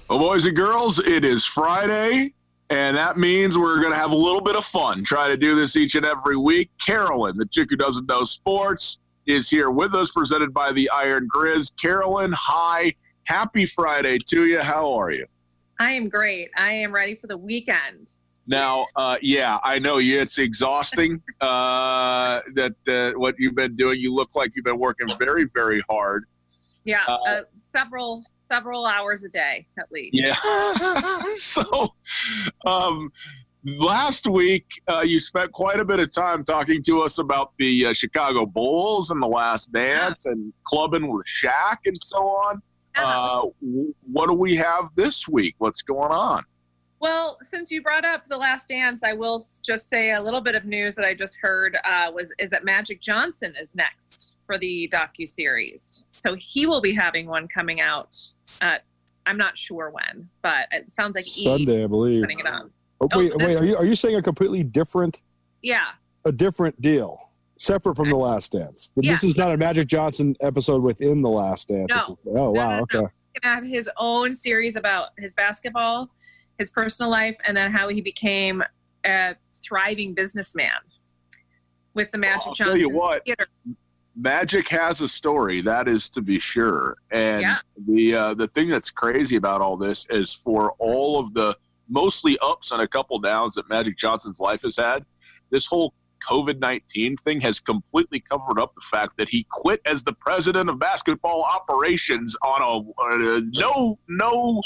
[0.09, 2.33] Well, boys and girls, it is Friday,
[2.69, 5.03] and that means we're going to have a little bit of fun.
[5.03, 6.69] Try to do this each and every week.
[6.77, 11.27] Carolyn, the chick who doesn't know sports, is here with us, presented by the Iron
[11.33, 11.75] Grizz.
[11.79, 12.93] Carolyn, hi.
[13.25, 14.61] Happy Friday to you.
[14.61, 15.25] How are you?
[15.79, 16.49] I am great.
[16.55, 18.11] I am ready for the weekend.
[18.47, 20.19] Now, uh, yeah, I know you.
[20.19, 21.21] It's exhausting.
[21.41, 23.99] Uh, that uh, what you've been doing.
[23.99, 26.25] You look like you've been working very, very hard.
[26.85, 30.15] Yeah, Uh, uh, several several hours a day at least.
[30.15, 30.35] Yeah.
[31.35, 31.93] so,
[32.65, 33.11] um,
[33.65, 37.87] last week uh, you spent quite a bit of time talking to us about the
[37.87, 42.61] uh, Chicago Bulls and the Last Dance and clubbing with Shaq and so on.
[42.95, 43.41] Uh,
[44.13, 45.55] what do we have this week?
[45.57, 46.43] What's going on?
[46.99, 50.55] Well, since you brought up the Last Dance, I will just say a little bit
[50.55, 54.57] of news that I just heard uh, was is that Magic Johnson is next for
[54.57, 56.05] the docu series.
[56.11, 58.15] So he will be having one coming out.
[58.61, 58.85] At,
[59.25, 62.21] I'm not sure when, but it sounds like E Sunday, I believe.
[62.21, 62.71] putting it on.
[63.01, 63.61] Oh, Oh, wait, this- wait.
[63.61, 65.21] Are you are you saying a completely different
[65.61, 65.91] Yeah,
[66.25, 68.91] a different deal, separate from the Last Dance?
[68.95, 69.57] This Yeah, is not a.
[69.57, 71.87] Magic Johnson episode within the Last Dance.
[71.89, 71.97] No.
[71.99, 72.97] It's- oh No, wow, no, okay.
[72.99, 73.09] no.
[73.41, 76.09] gonna have his own series about his basketball,
[76.57, 78.63] his personal life, and then how he became
[79.05, 80.71] a thriving businessman
[81.93, 83.25] with the Magic I'll tell Johnson you what.
[83.25, 83.45] Theater.
[84.17, 86.95] Magic has a story, that is to be sure.
[87.11, 87.57] And Yeah.
[87.85, 91.53] the uh, the thing that's crazy about all this is for all of the
[91.89, 95.05] mostly ups and a couple downs that Magic Johnson's life has had,
[95.49, 95.93] this whole
[96.27, 100.69] COVID nineteen thing has completely covered up the fact that he quit as the president
[100.69, 104.61] of basketball operations on a, on a no no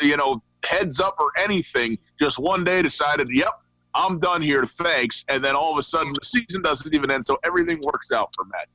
[0.00, 1.98] you know heads up or anything.
[2.18, 3.52] Just one day decided, yep,
[3.94, 4.64] I'm done here.
[4.64, 5.24] Thanks.
[5.28, 8.30] And then all of a sudden, the season doesn't even end, so everything works out
[8.34, 8.70] for Magic.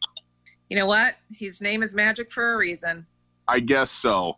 [0.70, 1.16] You know what?
[1.32, 3.06] His name is Magic for a reason.
[3.48, 4.36] I guess so.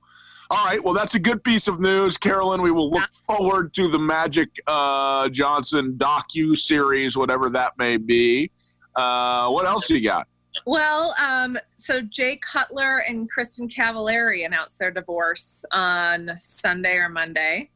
[0.54, 0.84] All right.
[0.84, 2.62] Well, that's a good piece of news, Carolyn.
[2.62, 8.52] We will look forward to the Magic uh, Johnson docu series, whatever that may be.
[8.96, 10.28] Uh, what else you got?
[10.68, 17.72] Well, um, so Jay Cutler and Kristin Cavallari announced their divorce on Sunday or Monday.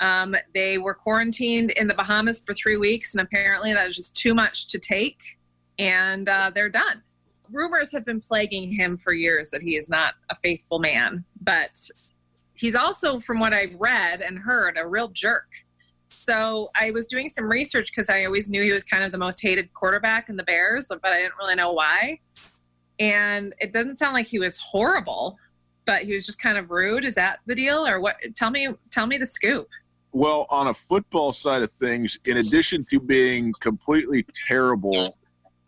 [0.00, 4.16] Um, they were quarantined in the Bahamas for three weeks, and apparently that is just
[4.16, 5.20] too much to take,
[5.78, 7.00] and uh, they're done.
[7.52, 11.78] Rumors have been plaguing him for years that he is not a faithful man, but
[12.58, 15.46] he's also, from what I've read and heard, a real jerk.
[16.08, 19.18] So I was doing some research because I always knew he was kind of the
[19.18, 22.18] most hated quarterback in the Bears, but I didn't really know why.
[22.98, 25.36] And it doesn't sound like he was horrible,
[25.84, 27.04] but he was just kind of rude.
[27.04, 28.16] Is that the deal, or what?
[28.34, 29.68] Tell me, tell me the scoop.
[30.12, 35.17] Well, on a football side of things, in addition to being completely terrible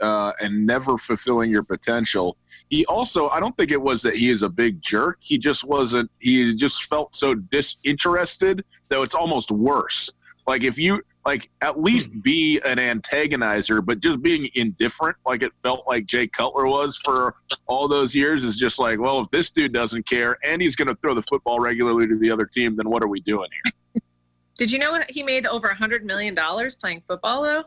[0.00, 2.36] uh, and never fulfilling your potential,
[2.68, 5.18] he also, I don't think it was that he is a big jerk.
[5.20, 10.10] He just wasn't, he just felt so disinterested though it's almost worse.
[10.46, 15.54] Like if you, like at least be an antagonizer, but just being indifferent, like it
[15.54, 17.36] felt like Jay Cutler was for
[17.66, 20.88] all those years, is just like, well, if this dude doesn't care and he's going
[20.88, 24.02] to throw the football regularly to the other team, then what are we doing here?
[24.56, 27.64] Did you know he made over a hundred million dollars playing football though?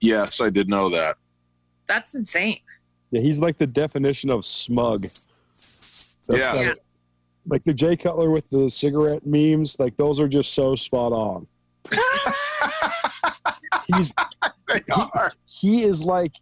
[0.00, 1.16] Yes, I did know that.
[1.86, 2.60] That's insane.
[3.10, 5.02] Yeah, he's like the definition of smug.
[5.02, 6.54] That's Yeah.
[6.54, 6.76] kinda-
[7.46, 11.46] Like the Jay Cutler with the cigarette memes, like those are just so spot on.
[13.94, 14.12] He's
[14.68, 15.32] They are.
[15.46, 16.32] he is like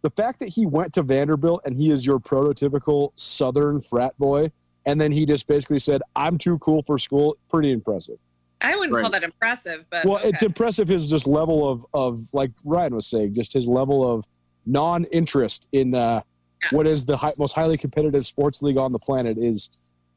[0.00, 4.50] the fact that he went to Vanderbilt and he is your prototypical Southern frat boy,
[4.86, 8.18] and then he just basically said, "I'm too cool for school." Pretty impressive.
[8.62, 10.30] I wouldn't call that impressive, but Well, okay.
[10.30, 14.24] it's impressive his just level of of like Ryan was saying, just his level of
[14.68, 16.20] non-interest in uh,
[16.62, 16.68] Yeah.
[16.72, 19.70] what is the high, most highly competitive sports league on the planet is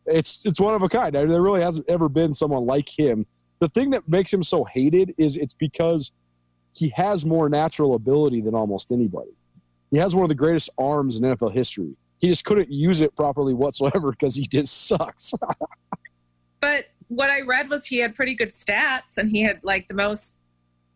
[0.05, 1.13] it's it's one of a kind.
[1.13, 3.25] There really hasn't ever been someone like him.
[3.59, 6.11] The thing that makes him so hated is it's because
[6.73, 9.31] he has more natural ability than almost anybody.
[9.91, 11.95] He has one of the greatest arms in NFL history.
[12.19, 15.33] He just couldn't use it properly whatsoever because he just sucks.
[16.59, 19.93] But what I read was he had pretty good stats and he had like the
[19.95, 20.35] most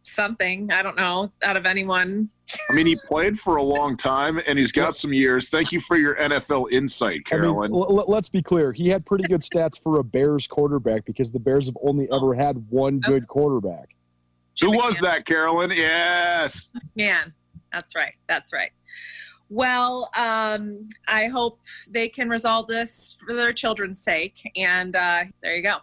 [0.08, 2.30] something, I don't know, out of anyone.
[2.70, 5.50] I mean, he played for a long time and he's got some years.
[5.50, 7.74] Thank you for your NFL insight, I mean, Carolyn.
[7.74, 8.72] l- l- let's be clear.
[8.72, 12.34] He had pretty good stats for a Bears quarterback because the Bears have only ever
[12.34, 13.96] had one good quarterback.
[14.62, 15.16] Who was Graham.
[15.16, 15.72] that, Carolyn?
[15.72, 16.72] Yes.
[16.96, 17.34] Man,
[17.74, 18.14] that's right.
[18.30, 18.72] That's right.
[19.50, 24.40] Well, um, I hope they can resolve this for their children's sake.
[24.56, 25.78] And uh, there you go.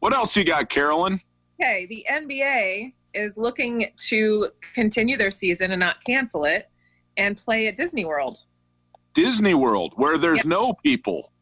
[0.00, 1.20] What else you got, Carolyn?
[1.60, 6.68] Okay, the NBA is looking to continue their season and not cancel it
[7.16, 8.44] and play at Disney World,
[9.14, 10.46] Disney World, where there's Yep.
[10.46, 11.32] no people.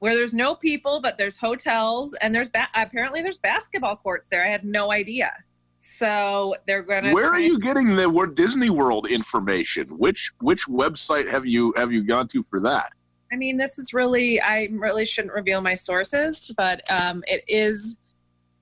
[0.00, 4.42] where there's no people, but there's hotels and there's ba- apparently there's basketball courts there.
[4.42, 5.32] I had no idea.
[5.78, 7.12] So they're gonna.
[7.12, 9.86] Where are you getting the word Disney World information?
[9.98, 12.90] Which which website have you have you gone to for that?
[13.32, 14.40] I mean, this is really.
[14.40, 17.98] I really shouldn't reveal my sources, but um, it is.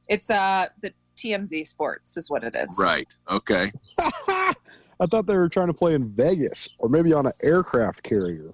[0.09, 2.77] It's uh the TMZ Sports is what it is.
[2.79, 3.07] Right.
[3.31, 3.73] Okay.
[3.99, 8.53] I thought they were trying to play in Vegas or maybe on an aircraft carrier.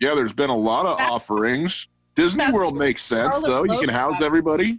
[0.00, 1.88] Yeah, there's been a lot of That- offerings.
[2.14, 3.64] Disney World makes sense though.
[3.64, 4.78] You can house everybody.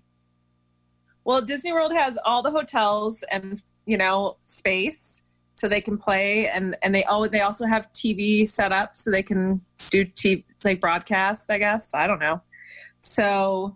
[1.26, 5.22] Well, Disney World has all the hotels and you know space,
[5.56, 9.12] so they can play, and and they oh they also have TV set up so
[9.12, 9.60] they can
[9.90, 11.52] do TV like broadcast.
[11.52, 12.42] I guess I don't know.
[13.00, 13.76] So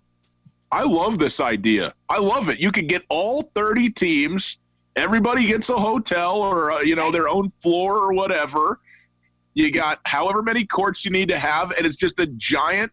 [0.71, 1.93] I love this idea.
[2.09, 2.59] I love it.
[2.59, 4.59] You could get all 30 teams.
[4.95, 8.79] Everybody gets a hotel or uh, you know their own floor or whatever.
[9.53, 12.91] You got however many courts you need to have, and it's just a giant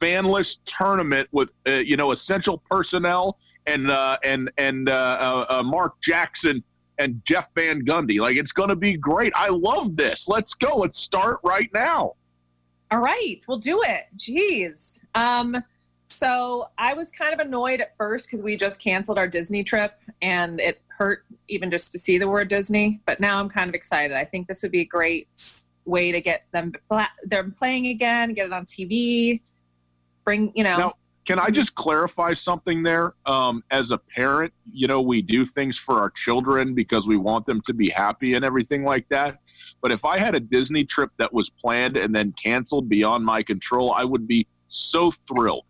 [0.00, 5.62] fanless tournament with uh, you know essential personnel and uh, and and uh, uh, uh,
[5.62, 6.62] Mark Jackson
[6.98, 8.18] and Jeff Van Gundy.
[8.18, 9.32] Like it's going to be great.
[9.36, 10.28] I love this.
[10.28, 10.76] Let's go.
[10.76, 12.14] Let's start right now.
[12.90, 14.04] All right, we'll do it.
[14.16, 15.00] Jeez.
[15.14, 15.62] Um,
[16.08, 19.98] so I was kind of annoyed at first because we just canceled our Disney trip
[20.22, 23.00] and it hurt even just to see the word Disney.
[23.06, 24.16] But now I'm kind of excited.
[24.16, 25.28] I think this would be a great
[25.84, 26.72] way to get them
[27.24, 29.40] they're playing again, get it on TV,
[30.24, 30.76] bring you know.
[30.78, 30.94] Now,
[31.26, 33.14] can I just clarify something there?
[33.26, 37.46] Um, as a parent, you know, we do things for our children because we want
[37.46, 39.40] them to be happy and everything like that.
[39.82, 43.42] But if I had a Disney trip that was planned and then canceled beyond my
[43.42, 45.64] control, I would be so thrilled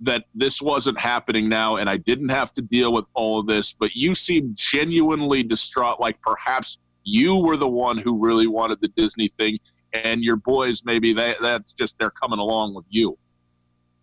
[0.00, 3.72] that this wasn't happening now and I didn't have to deal with all of this.
[3.72, 8.88] But you seem genuinely distraught, like perhaps you were the one who really wanted the
[8.88, 9.58] Disney thing,
[9.92, 13.16] and your boys maybe that that's just they're coming along with you.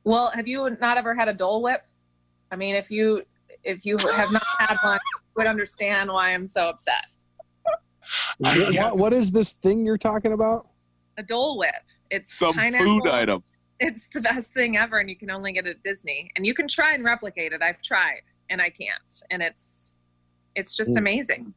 [0.04, 1.82] Well, have you not ever had a Dole Whip?
[2.52, 3.24] I mean, if you
[3.64, 7.06] if you have not had one, you would understand why I'm so upset.
[8.44, 10.68] I What, what is this thing you're talking about?
[11.18, 11.74] A Dole Whip.
[12.10, 13.00] It's Some pineapple.
[13.00, 13.44] food item.
[13.84, 16.29] It's the best thing ever, and you can only get it at Disney.
[16.36, 17.61] And you can try and replicate it.
[17.63, 18.21] I've tried,
[18.51, 19.23] and I can't.
[19.32, 19.95] And it's
[20.55, 20.99] it's just Mm.
[20.99, 21.53] amazing.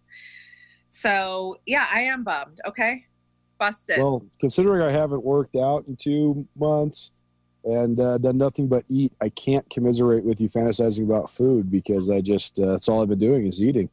[0.89, 2.61] So yeah, I am bummed.
[2.67, 3.05] Okay,
[3.59, 3.99] busted.
[3.99, 7.11] Well, considering I haven't worked out in two months
[7.65, 12.11] and uh, done nothing but eat, I can't commiserate with you fantasizing about food because
[12.11, 13.89] I just uh, that's all I've been doing is eating.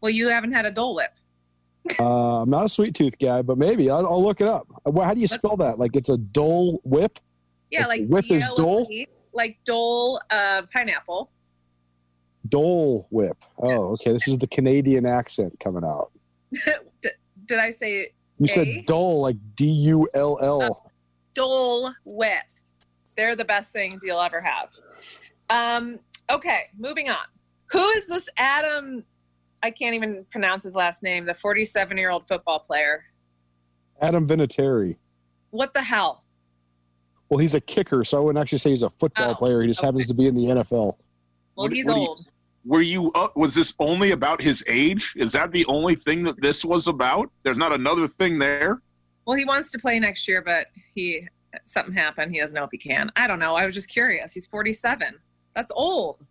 [0.00, 1.12] well, you haven't had a Dole Whip.
[1.98, 4.66] Uh, I'm not a sweet tooth guy, but maybe I'll, I'll look it up.
[4.86, 5.78] How do you spell that?
[5.78, 7.18] Like it's a dole whip?
[7.70, 8.56] Yeah, Like whip is D-O-L-E.
[8.56, 9.14] Dole?
[9.32, 11.30] like Dole uh, pineapple.
[12.48, 13.36] Dole Whip.
[13.58, 14.12] Oh, okay.
[14.12, 16.10] This is the Canadian accent coming out.
[16.52, 17.08] D-
[17.46, 18.46] did I say You A?
[18.48, 20.90] said Dole like D U L L.
[21.34, 22.44] Dole Whip?
[23.16, 24.70] They're the best things you'll ever have.
[25.50, 25.98] Um,
[26.30, 27.24] okay, moving on.
[27.72, 29.04] Who is this Adam?
[29.62, 31.24] I can't even pronounce his last name.
[31.24, 33.04] The 47 year old football player.
[34.02, 34.96] Adam Vinatieri.
[35.50, 36.23] What the hell?
[37.28, 39.62] Well, he's a kicker, so I wouldn't actually say he's a football Oh, player.
[39.62, 40.70] He just happens to be in the NFL.
[40.70, 40.96] Well,
[41.54, 42.26] What- he's what do you- old.
[42.66, 43.12] Were you?
[43.12, 45.12] Uh, was this only about his age?
[45.16, 47.30] Is that the only thing that this was about?
[47.42, 48.80] There's not another thing there.
[49.26, 51.28] Well, he wants to play next year, but he
[51.64, 52.32] something happened.
[52.32, 53.10] He doesn't know if he can.
[53.16, 53.54] I don't know.
[53.54, 54.32] I was just curious.
[54.32, 55.14] He's 47.
[55.54, 56.22] That's old.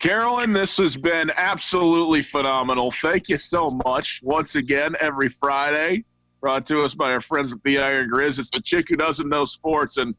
[0.00, 2.90] Carolyn, this has been absolutely phenomenal.
[2.90, 6.04] Thank you so much once again every Friday.
[6.40, 8.38] Brought to us by our friends at the Iron Grizz.
[8.38, 10.14] It's the chick who doesn't know sports, and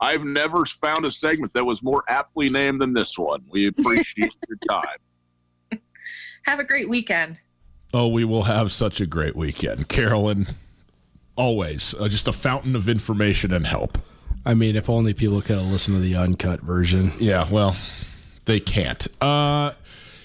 [0.00, 3.42] I've never found a segment that was more aptly named than this one.
[3.48, 5.80] We appreciate your time.
[6.44, 7.40] Have a great weekend.
[7.94, 9.88] Oh, we will have such a great weekend.
[9.88, 10.48] Carolyn,
[11.36, 13.98] always uh, just a fountain of information and help.
[14.44, 17.12] I mean, if only people could have listened to the uncut version.
[17.18, 17.76] Yeah, well,
[18.44, 19.06] they can't.
[19.22, 19.72] Uh,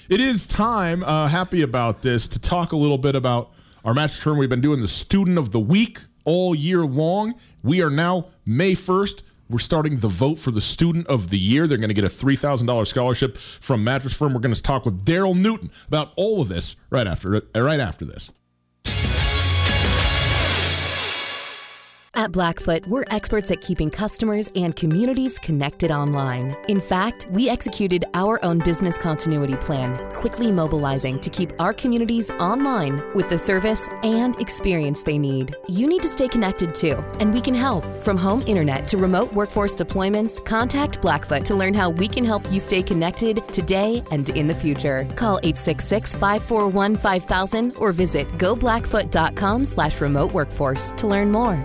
[0.10, 3.52] it is time, uh, happy about this, to talk a little bit about
[3.86, 4.38] our Mattress Firm.
[4.38, 7.36] We've been doing the Student of the Week all year long.
[7.64, 9.24] We are now May 1st.
[9.50, 11.68] We're starting the vote for the Student of the Year.
[11.68, 14.34] They're going to get a $3,000 scholarship from Mattress Firm.
[14.34, 18.04] We're going to talk with Daryl Newton about all of this right after, right after
[18.04, 18.30] this.
[22.18, 26.58] At Blackfoot, we're experts at keeping customers and communities connected online.
[26.68, 32.32] In fact, we executed our own business continuity plan, quickly mobilizing to keep our communities
[32.40, 35.56] online with the service and experience they need.
[35.70, 37.86] You need to stay connected too, and we can help.
[38.02, 42.52] From home internet to remote workforce deployments, contact Blackfoot to learn how we can help
[42.52, 45.08] you stay connected today and in the future.
[45.16, 51.64] Call 866-541-5000 or visit goblackfoot.com slash remote workforce to learn more.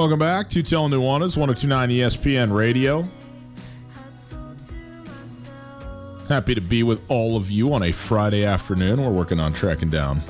[0.00, 3.06] Welcome back to Tell Nuanez, 1029 ESPN Radio.
[6.26, 9.04] Happy to be with all of you on a Friday afternoon.
[9.04, 10.22] We're working on tracking down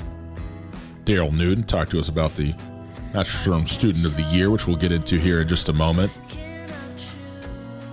[1.05, 1.63] Daryl Newton.
[1.63, 2.53] Talk to us about the
[3.13, 6.11] Mattress Firm Student of the Year, which we'll get into here in just a moment.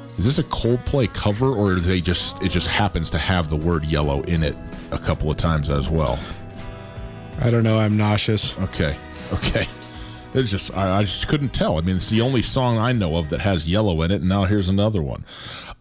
[0.05, 3.85] Is this a Coldplay cover, or they just it just happens to have the word
[3.85, 4.57] yellow in it
[4.91, 6.19] a couple of times as well?
[7.41, 7.79] I don't know.
[7.79, 8.59] I'm nauseous.
[8.59, 8.97] Okay,
[9.33, 9.69] okay.
[10.35, 11.79] It's just I, I just couldn't tell.
[11.79, 14.29] I mean, it's the only song I know of that has yellow in it, and
[14.29, 15.25] now here's another one.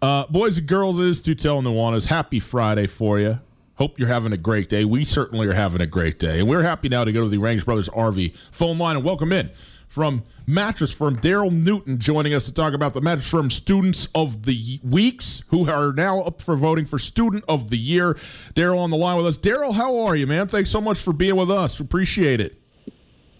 [0.01, 2.05] Uh, boys and girls, it is Tootell Nuanez.
[2.05, 3.39] Happy Friday for you.
[3.77, 4.85] Hope you're having a great day.
[4.85, 7.37] We certainly are having a great day, and we're happy now to go to the
[7.37, 9.51] Range Brothers RV phone line and welcome in
[9.87, 14.43] from Mattress Firm Daryl Newton joining us to talk about the Mattress Firm Students of
[14.47, 18.15] the Weeks who are now up for voting for Student of the Year.
[18.55, 19.37] Daryl on the line with us.
[19.37, 20.47] Daryl, how are you, man?
[20.47, 21.79] Thanks so much for being with us.
[21.79, 22.59] Appreciate it.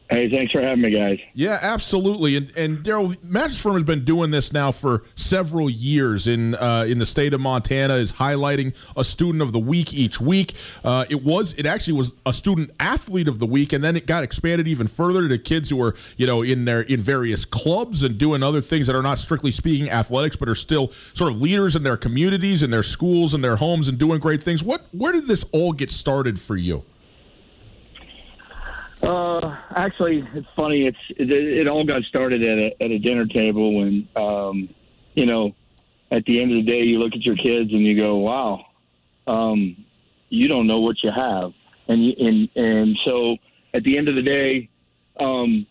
[0.10, 1.20] Hey, thanks for having me, guys.
[1.34, 2.38] Yeah, absolutely.
[2.38, 6.86] And and Daryl, Mattress Firm has been doing this now for several years in uh,
[6.88, 7.96] in the state of Montana.
[7.96, 10.54] Is highlighting a student of the week each week.
[10.82, 14.06] Uh, it was it actually was a student athlete of the week, and then it
[14.08, 18.02] got expanded even further to kids who are you know in their in various clubs
[18.02, 21.42] and doing other things that are not strictly speaking athletics, but are still sort of
[21.42, 24.64] leaders in their communities and their schools and their homes and doing great things.
[24.64, 26.86] What where did this all get started for you?
[29.02, 30.86] Uh, actually, it's funny.
[30.86, 34.70] It's it, it all got started at a at a dinner table when, um,
[35.16, 35.54] you know,
[36.12, 38.66] at the end of the day, you look at your kids and you go, "Wow,
[39.28, 39.76] um,
[40.30, 41.54] you don't know what you have,"
[41.88, 43.38] and you, and and so
[43.74, 44.70] at the end of the day,
[45.20, 45.68] um,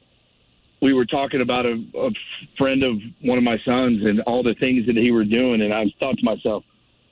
[0.81, 2.11] we were talking about a, a
[2.57, 5.75] friend of one of my sons and all the things that he were doing, and
[5.75, 6.65] I thought to myself,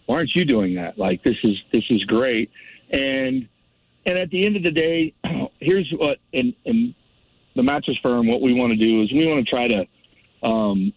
[0.07, 0.97] "Why aren't you doing that?
[0.97, 2.51] Like this is this is great,"
[2.91, 3.49] and
[4.07, 5.15] and at the end of the day,
[5.65, 6.95] here's what in, in
[7.57, 9.87] the mattress firm, what we want to do is we want to try to,
[10.43, 10.93] um,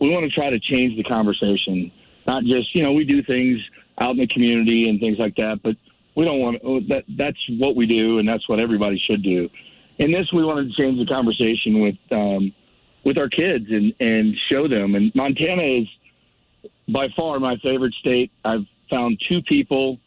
[0.00, 1.90] we want to try to change the conversation.
[2.26, 3.60] Not just you know we do things
[3.98, 5.76] out in the community and things like that, but
[6.16, 7.04] we don't want oh, that.
[7.16, 9.48] That's what we do, and that's what everybody should do.
[9.98, 12.52] In this, we wanted to change the conversation with um,
[13.04, 14.94] with our kids and and show them.
[14.94, 15.88] And Montana is
[16.88, 18.32] by far my favorite state.
[18.44, 19.98] I've found two people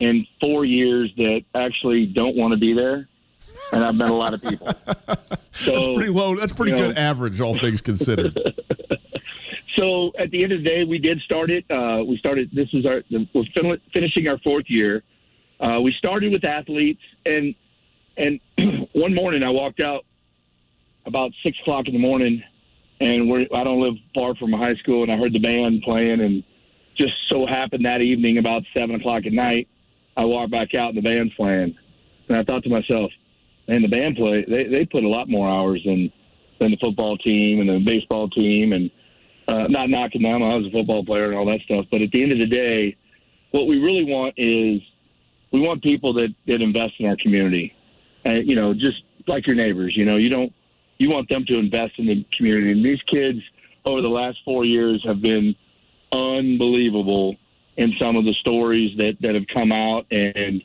[0.00, 3.08] in four years that actually don't want to be there.
[3.72, 4.72] And I've met a lot of people.
[5.60, 6.36] So That's pretty low.
[6.36, 8.38] That's pretty you know, good average, all things considered.
[9.76, 11.64] so at the end of the day, we did start it.
[11.68, 12.48] Uh, we started.
[12.52, 13.02] This is our.
[13.10, 15.02] We're fin- finishing our fourth year.
[15.58, 17.56] Uh, we started with athletes, and
[18.16, 18.38] and
[18.92, 20.04] one morning I walked out
[21.06, 22.42] about six o'clock in the morning,
[23.00, 25.82] and we're, I don't live far from a high school, and I heard the band
[25.82, 26.44] playing, and
[26.96, 29.68] just so happened that evening about seven o'clock at night,
[30.16, 31.76] I walked back out and the band's playing,
[32.28, 33.10] and I thought to myself,
[33.68, 36.10] man, the band play they they put a lot more hours than
[36.58, 38.90] than the football team and the baseball team, and
[39.46, 40.42] uh, not knocking them.
[40.42, 42.46] I was a football player and all that stuff, but at the end of the
[42.46, 42.96] day,
[43.52, 44.80] what we really want is
[45.52, 47.74] we want people that that invest in our community,
[48.24, 49.96] and you know, just like your neighbors.
[49.96, 50.52] You know, you don't
[50.98, 53.40] you want them to invest in the community, and these kids
[53.84, 55.54] over the last four years have been
[56.10, 57.36] unbelievable
[57.76, 60.62] in some of the stories that that have come out and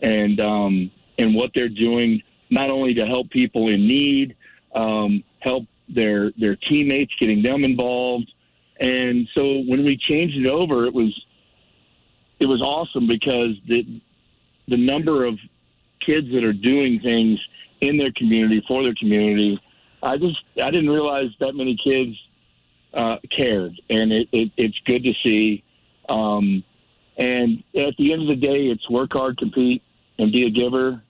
[0.00, 2.22] and um, and what they're doing
[2.52, 4.36] not only to help people in need,
[4.74, 8.30] um, help their their teammates, getting them involved.
[8.78, 11.12] And so when we changed it over, it was
[12.38, 14.00] it was awesome because the
[14.68, 15.38] the number of
[16.00, 17.40] kids that are doing things
[17.80, 19.58] in their community for their community,
[20.02, 22.16] I just I didn't realize that many kids
[22.92, 25.64] uh, cared, and it, it, it's good to see.
[26.08, 26.62] Um,
[27.16, 29.82] and at the end of the day, it's work hard, compete,
[30.18, 31.02] and be a giver.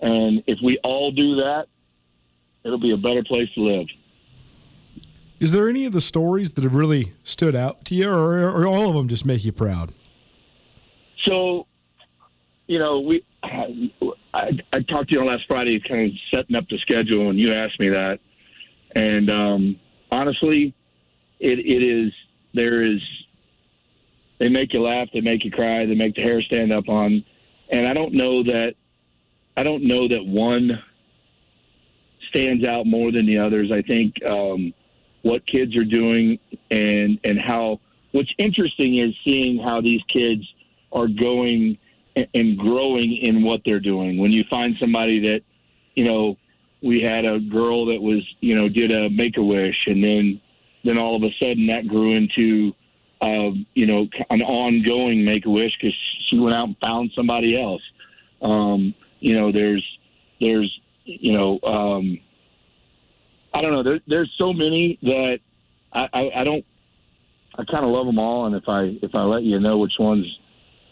[0.00, 1.66] And if we all do that,
[2.64, 3.86] it'll be a better place to live.
[5.38, 8.66] Is there any of the stories that have really stood out to you, or, or
[8.66, 9.92] all of them just make you proud?
[11.22, 11.66] So,
[12.66, 16.68] you know, we I, I talked to you on last Friday, kind of setting up
[16.68, 18.20] the schedule, and you asked me that.
[18.94, 19.80] And um,
[20.10, 20.74] honestly,
[21.38, 22.12] it, it is
[22.54, 23.00] there is
[24.38, 27.24] they make you laugh, they make you cry, they make the hair stand up on.
[27.70, 28.74] And I don't know that
[29.56, 30.82] I don't know that one
[32.28, 33.72] stands out more than the others.
[33.72, 34.74] I think um,
[35.22, 36.38] what kids are doing
[36.70, 37.80] and and how
[38.12, 40.42] what's interesting is seeing how these kids
[40.92, 41.78] are going
[42.34, 44.18] and, growing in what they're doing.
[44.18, 45.42] When you find somebody that
[45.96, 46.36] you know,
[46.82, 50.40] we had a girl that was you know did a make a wish, and then
[50.84, 52.74] then all of a sudden that grew into
[53.20, 55.96] uh, you know an ongoing make a wish because
[56.26, 57.82] she went out and found somebody else.
[58.42, 58.94] Um,
[59.26, 59.84] you know, there's
[60.40, 62.20] there's you know um,
[63.52, 63.82] I don't know.
[63.82, 65.40] There, there's so many that
[65.92, 66.64] I, I, I don't.
[67.58, 69.94] I kind of love them all, and if I if I let you know which
[69.98, 70.26] ones,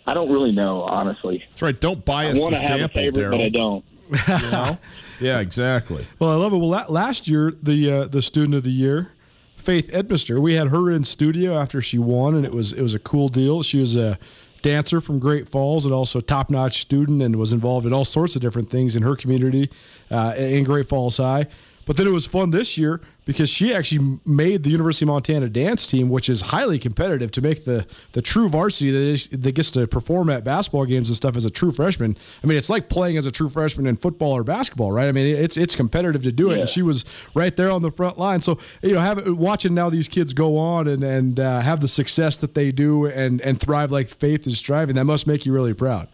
[0.04, 1.44] I don't really know honestly.
[1.50, 1.80] That's right.
[1.80, 3.84] Don't bias I want the to have a sample, favorite, but I don't.
[4.28, 4.78] You know?
[5.20, 6.06] yeah, exactly.
[6.18, 6.58] Well, I love it.
[6.58, 9.12] Well, last year the uh, the student of the year,
[9.54, 12.94] Faith Edmister, we had her in studio after she won, and it was it was
[12.94, 13.62] a cool deal.
[13.62, 14.18] She was a
[14.64, 18.34] dancer from Great Falls and also top notch student, and was involved in all sorts
[18.34, 19.70] of different things in her community
[20.10, 21.46] uh, in Great Falls High.
[21.86, 25.48] But then it was fun this year because she actually made the University of Montana
[25.48, 29.52] dance team, which is highly competitive to make the the true varsity that, is, that
[29.52, 32.16] gets to perform at basketball games and stuff as a true freshman.
[32.42, 35.08] I mean, it's like playing as a true freshman in football or basketball, right?
[35.08, 37.04] I mean, it's it's competitive to do it, and she was
[37.34, 38.40] right there on the front line.
[38.40, 41.88] So you know, have, watching now these kids go on and and uh, have the
[41.88, 45.52] success that they do and and thrive like Faith is striving, that must make you
[45.52, 46.08] really proud.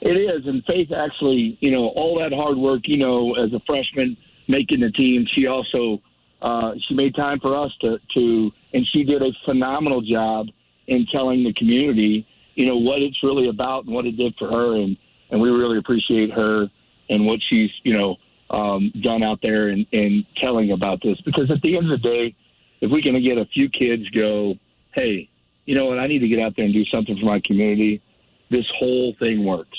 [0.00, 3.60] It is, and Faith actually, you know, all that hard work, you know, as a
[3.66, 4.16] freshman
[4.50, 6.00] making the team, she also
[6.42, 10.48] uh, she made time for us to to, and she did a phenomenal job
[10.86, 14.48] in telling the community, you know, what it's really about and what it did for
[14.50, 14.96] her, and
[15.30, 16.68] and we really appreciate her
[17.08, 18.16] and what she's, you know,
[18.50, 21.20] um, done out there and, and telling about this.
[21.20, 22.34] Because at the end of the day,
[22.80, 24.56] if we can get a few kids go,
[24.94, 25.28] hey,
[25.66, 28.02] you know what, I need to get out there and do something for my community,
[28.50, 29.78] this whole thing works.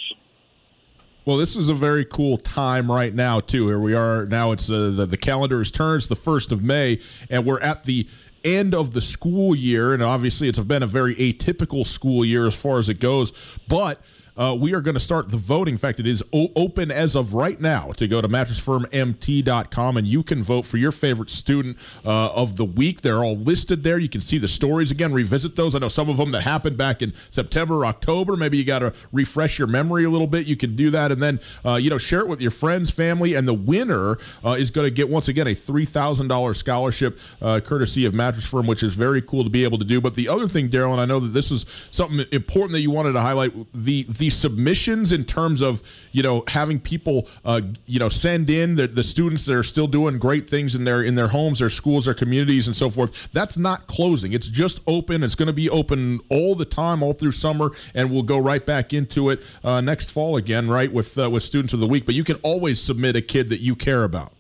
[1.23, 3.67] Well, this is a very cool time right now too.
[3.67, 4.53] Here we are now.
[4.53, 5.99] It's uh, the the calendar has turned.
[5.99, 6.99] It's the first of May,
[7.29, 8.07] and we're at the
[8.43, 9.93] end of the school year.
[9.93, 13.33] And obviously, it's been a very atypical school year as far as it goes.
[13.67, 14.01] But
[14.41, 15.75] uh, we are going to start the voting.
[15.75, 20.07] In fact, it is o- open as of right now to go to mattressfirmmt.com and
[20.07, 23.01] you can vote for your favorite student uh, of the week.
[23.01, 23.99] They're all listed there.
[23.99, 25.75] You can see the stories again, revisit those.
[25.75, 28.35] I know some of them that happened back in September, October.
[28.35, 30.47] Maybe you got to refresh your memory a little bit.
[30.47, 33.35] You can do that, and then uh, you know share it with your friends, family,
[33.35, 37.19] and the winner uh, is going to get once again a three thousand dollars scholarship
[37.41, 40.01] uh, courtesy of Mattress Firm, which is very cool to be able to do.
[40.01, 42.91] But the other thing, Daryl, and I know that this is something important that you
[42.91, 47.99] wanted to highlight the the submissions in terms of you know having people uh, you
[47.99, 51.15] know send in the, the students that are still doing great things in their in
[51.15, 53.31] their homes, their schools, their communities, and so forth.
[53.31, 54.33] That's not closing.
[54.33, 55.23] It's just open.
[55.23, 58.65] It's going to be open all the time, all through summer, and we'll go right
[58.65, 62.05] back into it uh, next fall again, right with uh, with students of the week.
[62.05, 64.33] But you can always submit a kid that you care about.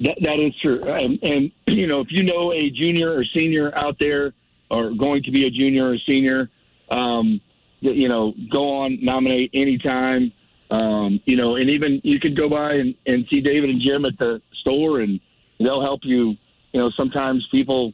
[0.00, 0.82] That, that is true.
[0.84, 4.32] And, and, you know, if you know a junior or senior out there
[4.70, 6.50] or going to be a junior or senior,
[6.90, 7.40] um,
[7.82, 10.32] you know, go on, nominate anytime.
[10.70, 14.06] Um, you know, and even you could go by and, and see David and Jim
[14.06, 15.20] at the store and
[15.58, 16.36] they'll help you.
[16.72, 17.92] You know, sometimes people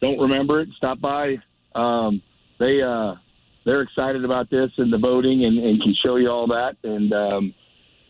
[0.00, 1.38] don't remember it, stop by.
[1.76, 2.20] Um,
[2.58, 3.14] they, uh,
[3.64, 6.76] they're excited about this and the voting and, and can show you all that.
[6.82, 7.54] And, um,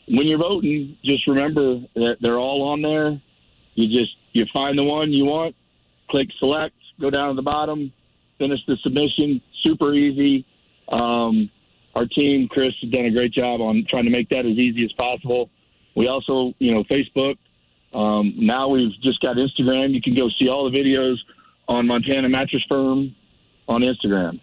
[0.09, 3.21] when you're voting, just remember that they're all on there.
[3.75, 5.55] You just you find the one you want,
[6.09, 7.93] click select, go down to the bottom,
[8.39, 9.41] finish the submission.
[9.63, 10.47] Super easy.
[10.89, 11.51] Um,
[11.95, 14.85] our team, Chris, has done a great job on trying to make that as easy
[14.85, 15.51] as possible.
[15.95, 17.39] We also, you know, Facebook.
[17.95, 19.95] Um, now we've just got Instagram.
[19.95, 21.17] You can go see all the videos
[21.69, 23.15] on Montana Mattress Firm
[23.69, 24.41] on Instagram.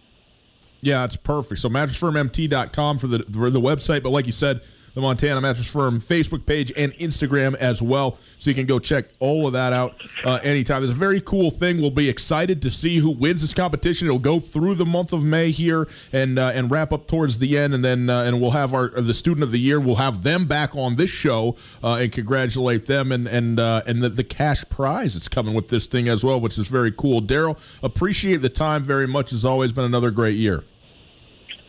[0.82, 1.62] Yeah, it's perfect.
[1.62, 4.62] So mattressfirmmt.com for the for the website, but like you said,
[4.94, 8.18] the Montana Mattress Firm Facebook page and Instagram as well.
[8.40, 10.84] So you can go check all of that out uh, anytime.
[10.84, 11.82] It's a very cool thing.
[11.82, 14.08] We'll be excited to see who wins this competition.
[14.08, 17.58] It'll go through the month of May here and uh, and wrap up towards the
[17.58, 19.80] end, and then uh, and we'll have our the student of the year.
[19.80, 24.04] We'll have them back on this show uh, and congratulate them and and uh, and
[24.04, 27.22] the, the cash prize that's coming with this thing as well, which is very cool.
[27.22, 29.34] Daryl, appreciate the time very much.
[29.34, 30.64] It's always been another great year.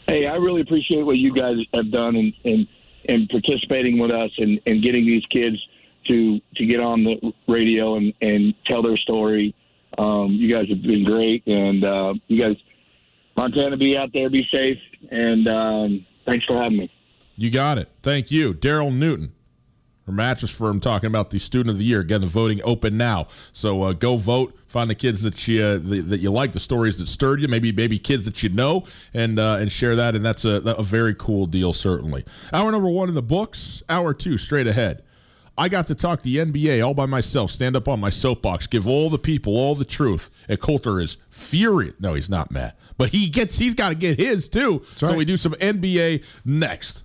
[0.06, 2.68] Hey, I really appreciate what you guys have done and and,
[3.08, 5.56] and participating with us and, and getting these kids
[6.08, 9.54] to to get on the radio and, and tell their story.
[9.96, 12.56] Um, you guys have been great, and uh, you guys,
[13.36, 14.78] Montana, be out there, be safe,
[15.10, 16.90] and um, thanks for having me.
[17.36, 17.90] You got it.
[18.02, 19.33] Thank you, Daryl Newton.
[20.04, 22.00] From Mattress Firm talking about the Student of the Year.
[22.00, 24.54] Again, the voting open now, so uh, go vote.
[24.66, 27.48] Find the kids that you uh, the, that you like, the stories that stirred you.
[27.48, 28.84] Maybe maybe kids that you know,
[29.14, 30.14] and uh, and share that.
[30.14, 32.24] And that's a, a very cool deal, certainly.
[32.52, 33.82] Hour number one in the books.
[33.88, 35.02] Hour two straight ahead.
[35.56, 38.88] I got to talk the NBA all by myself, stand up on my soapbox, give
[38.88, 40.30] all the people all the truth.
[40.48, 41.94] And Colter is furious.
[42.00, 44.82] No, he's not mad, but he gets he's got to get his too.
[44.92, 47.04] So we do some NBA next.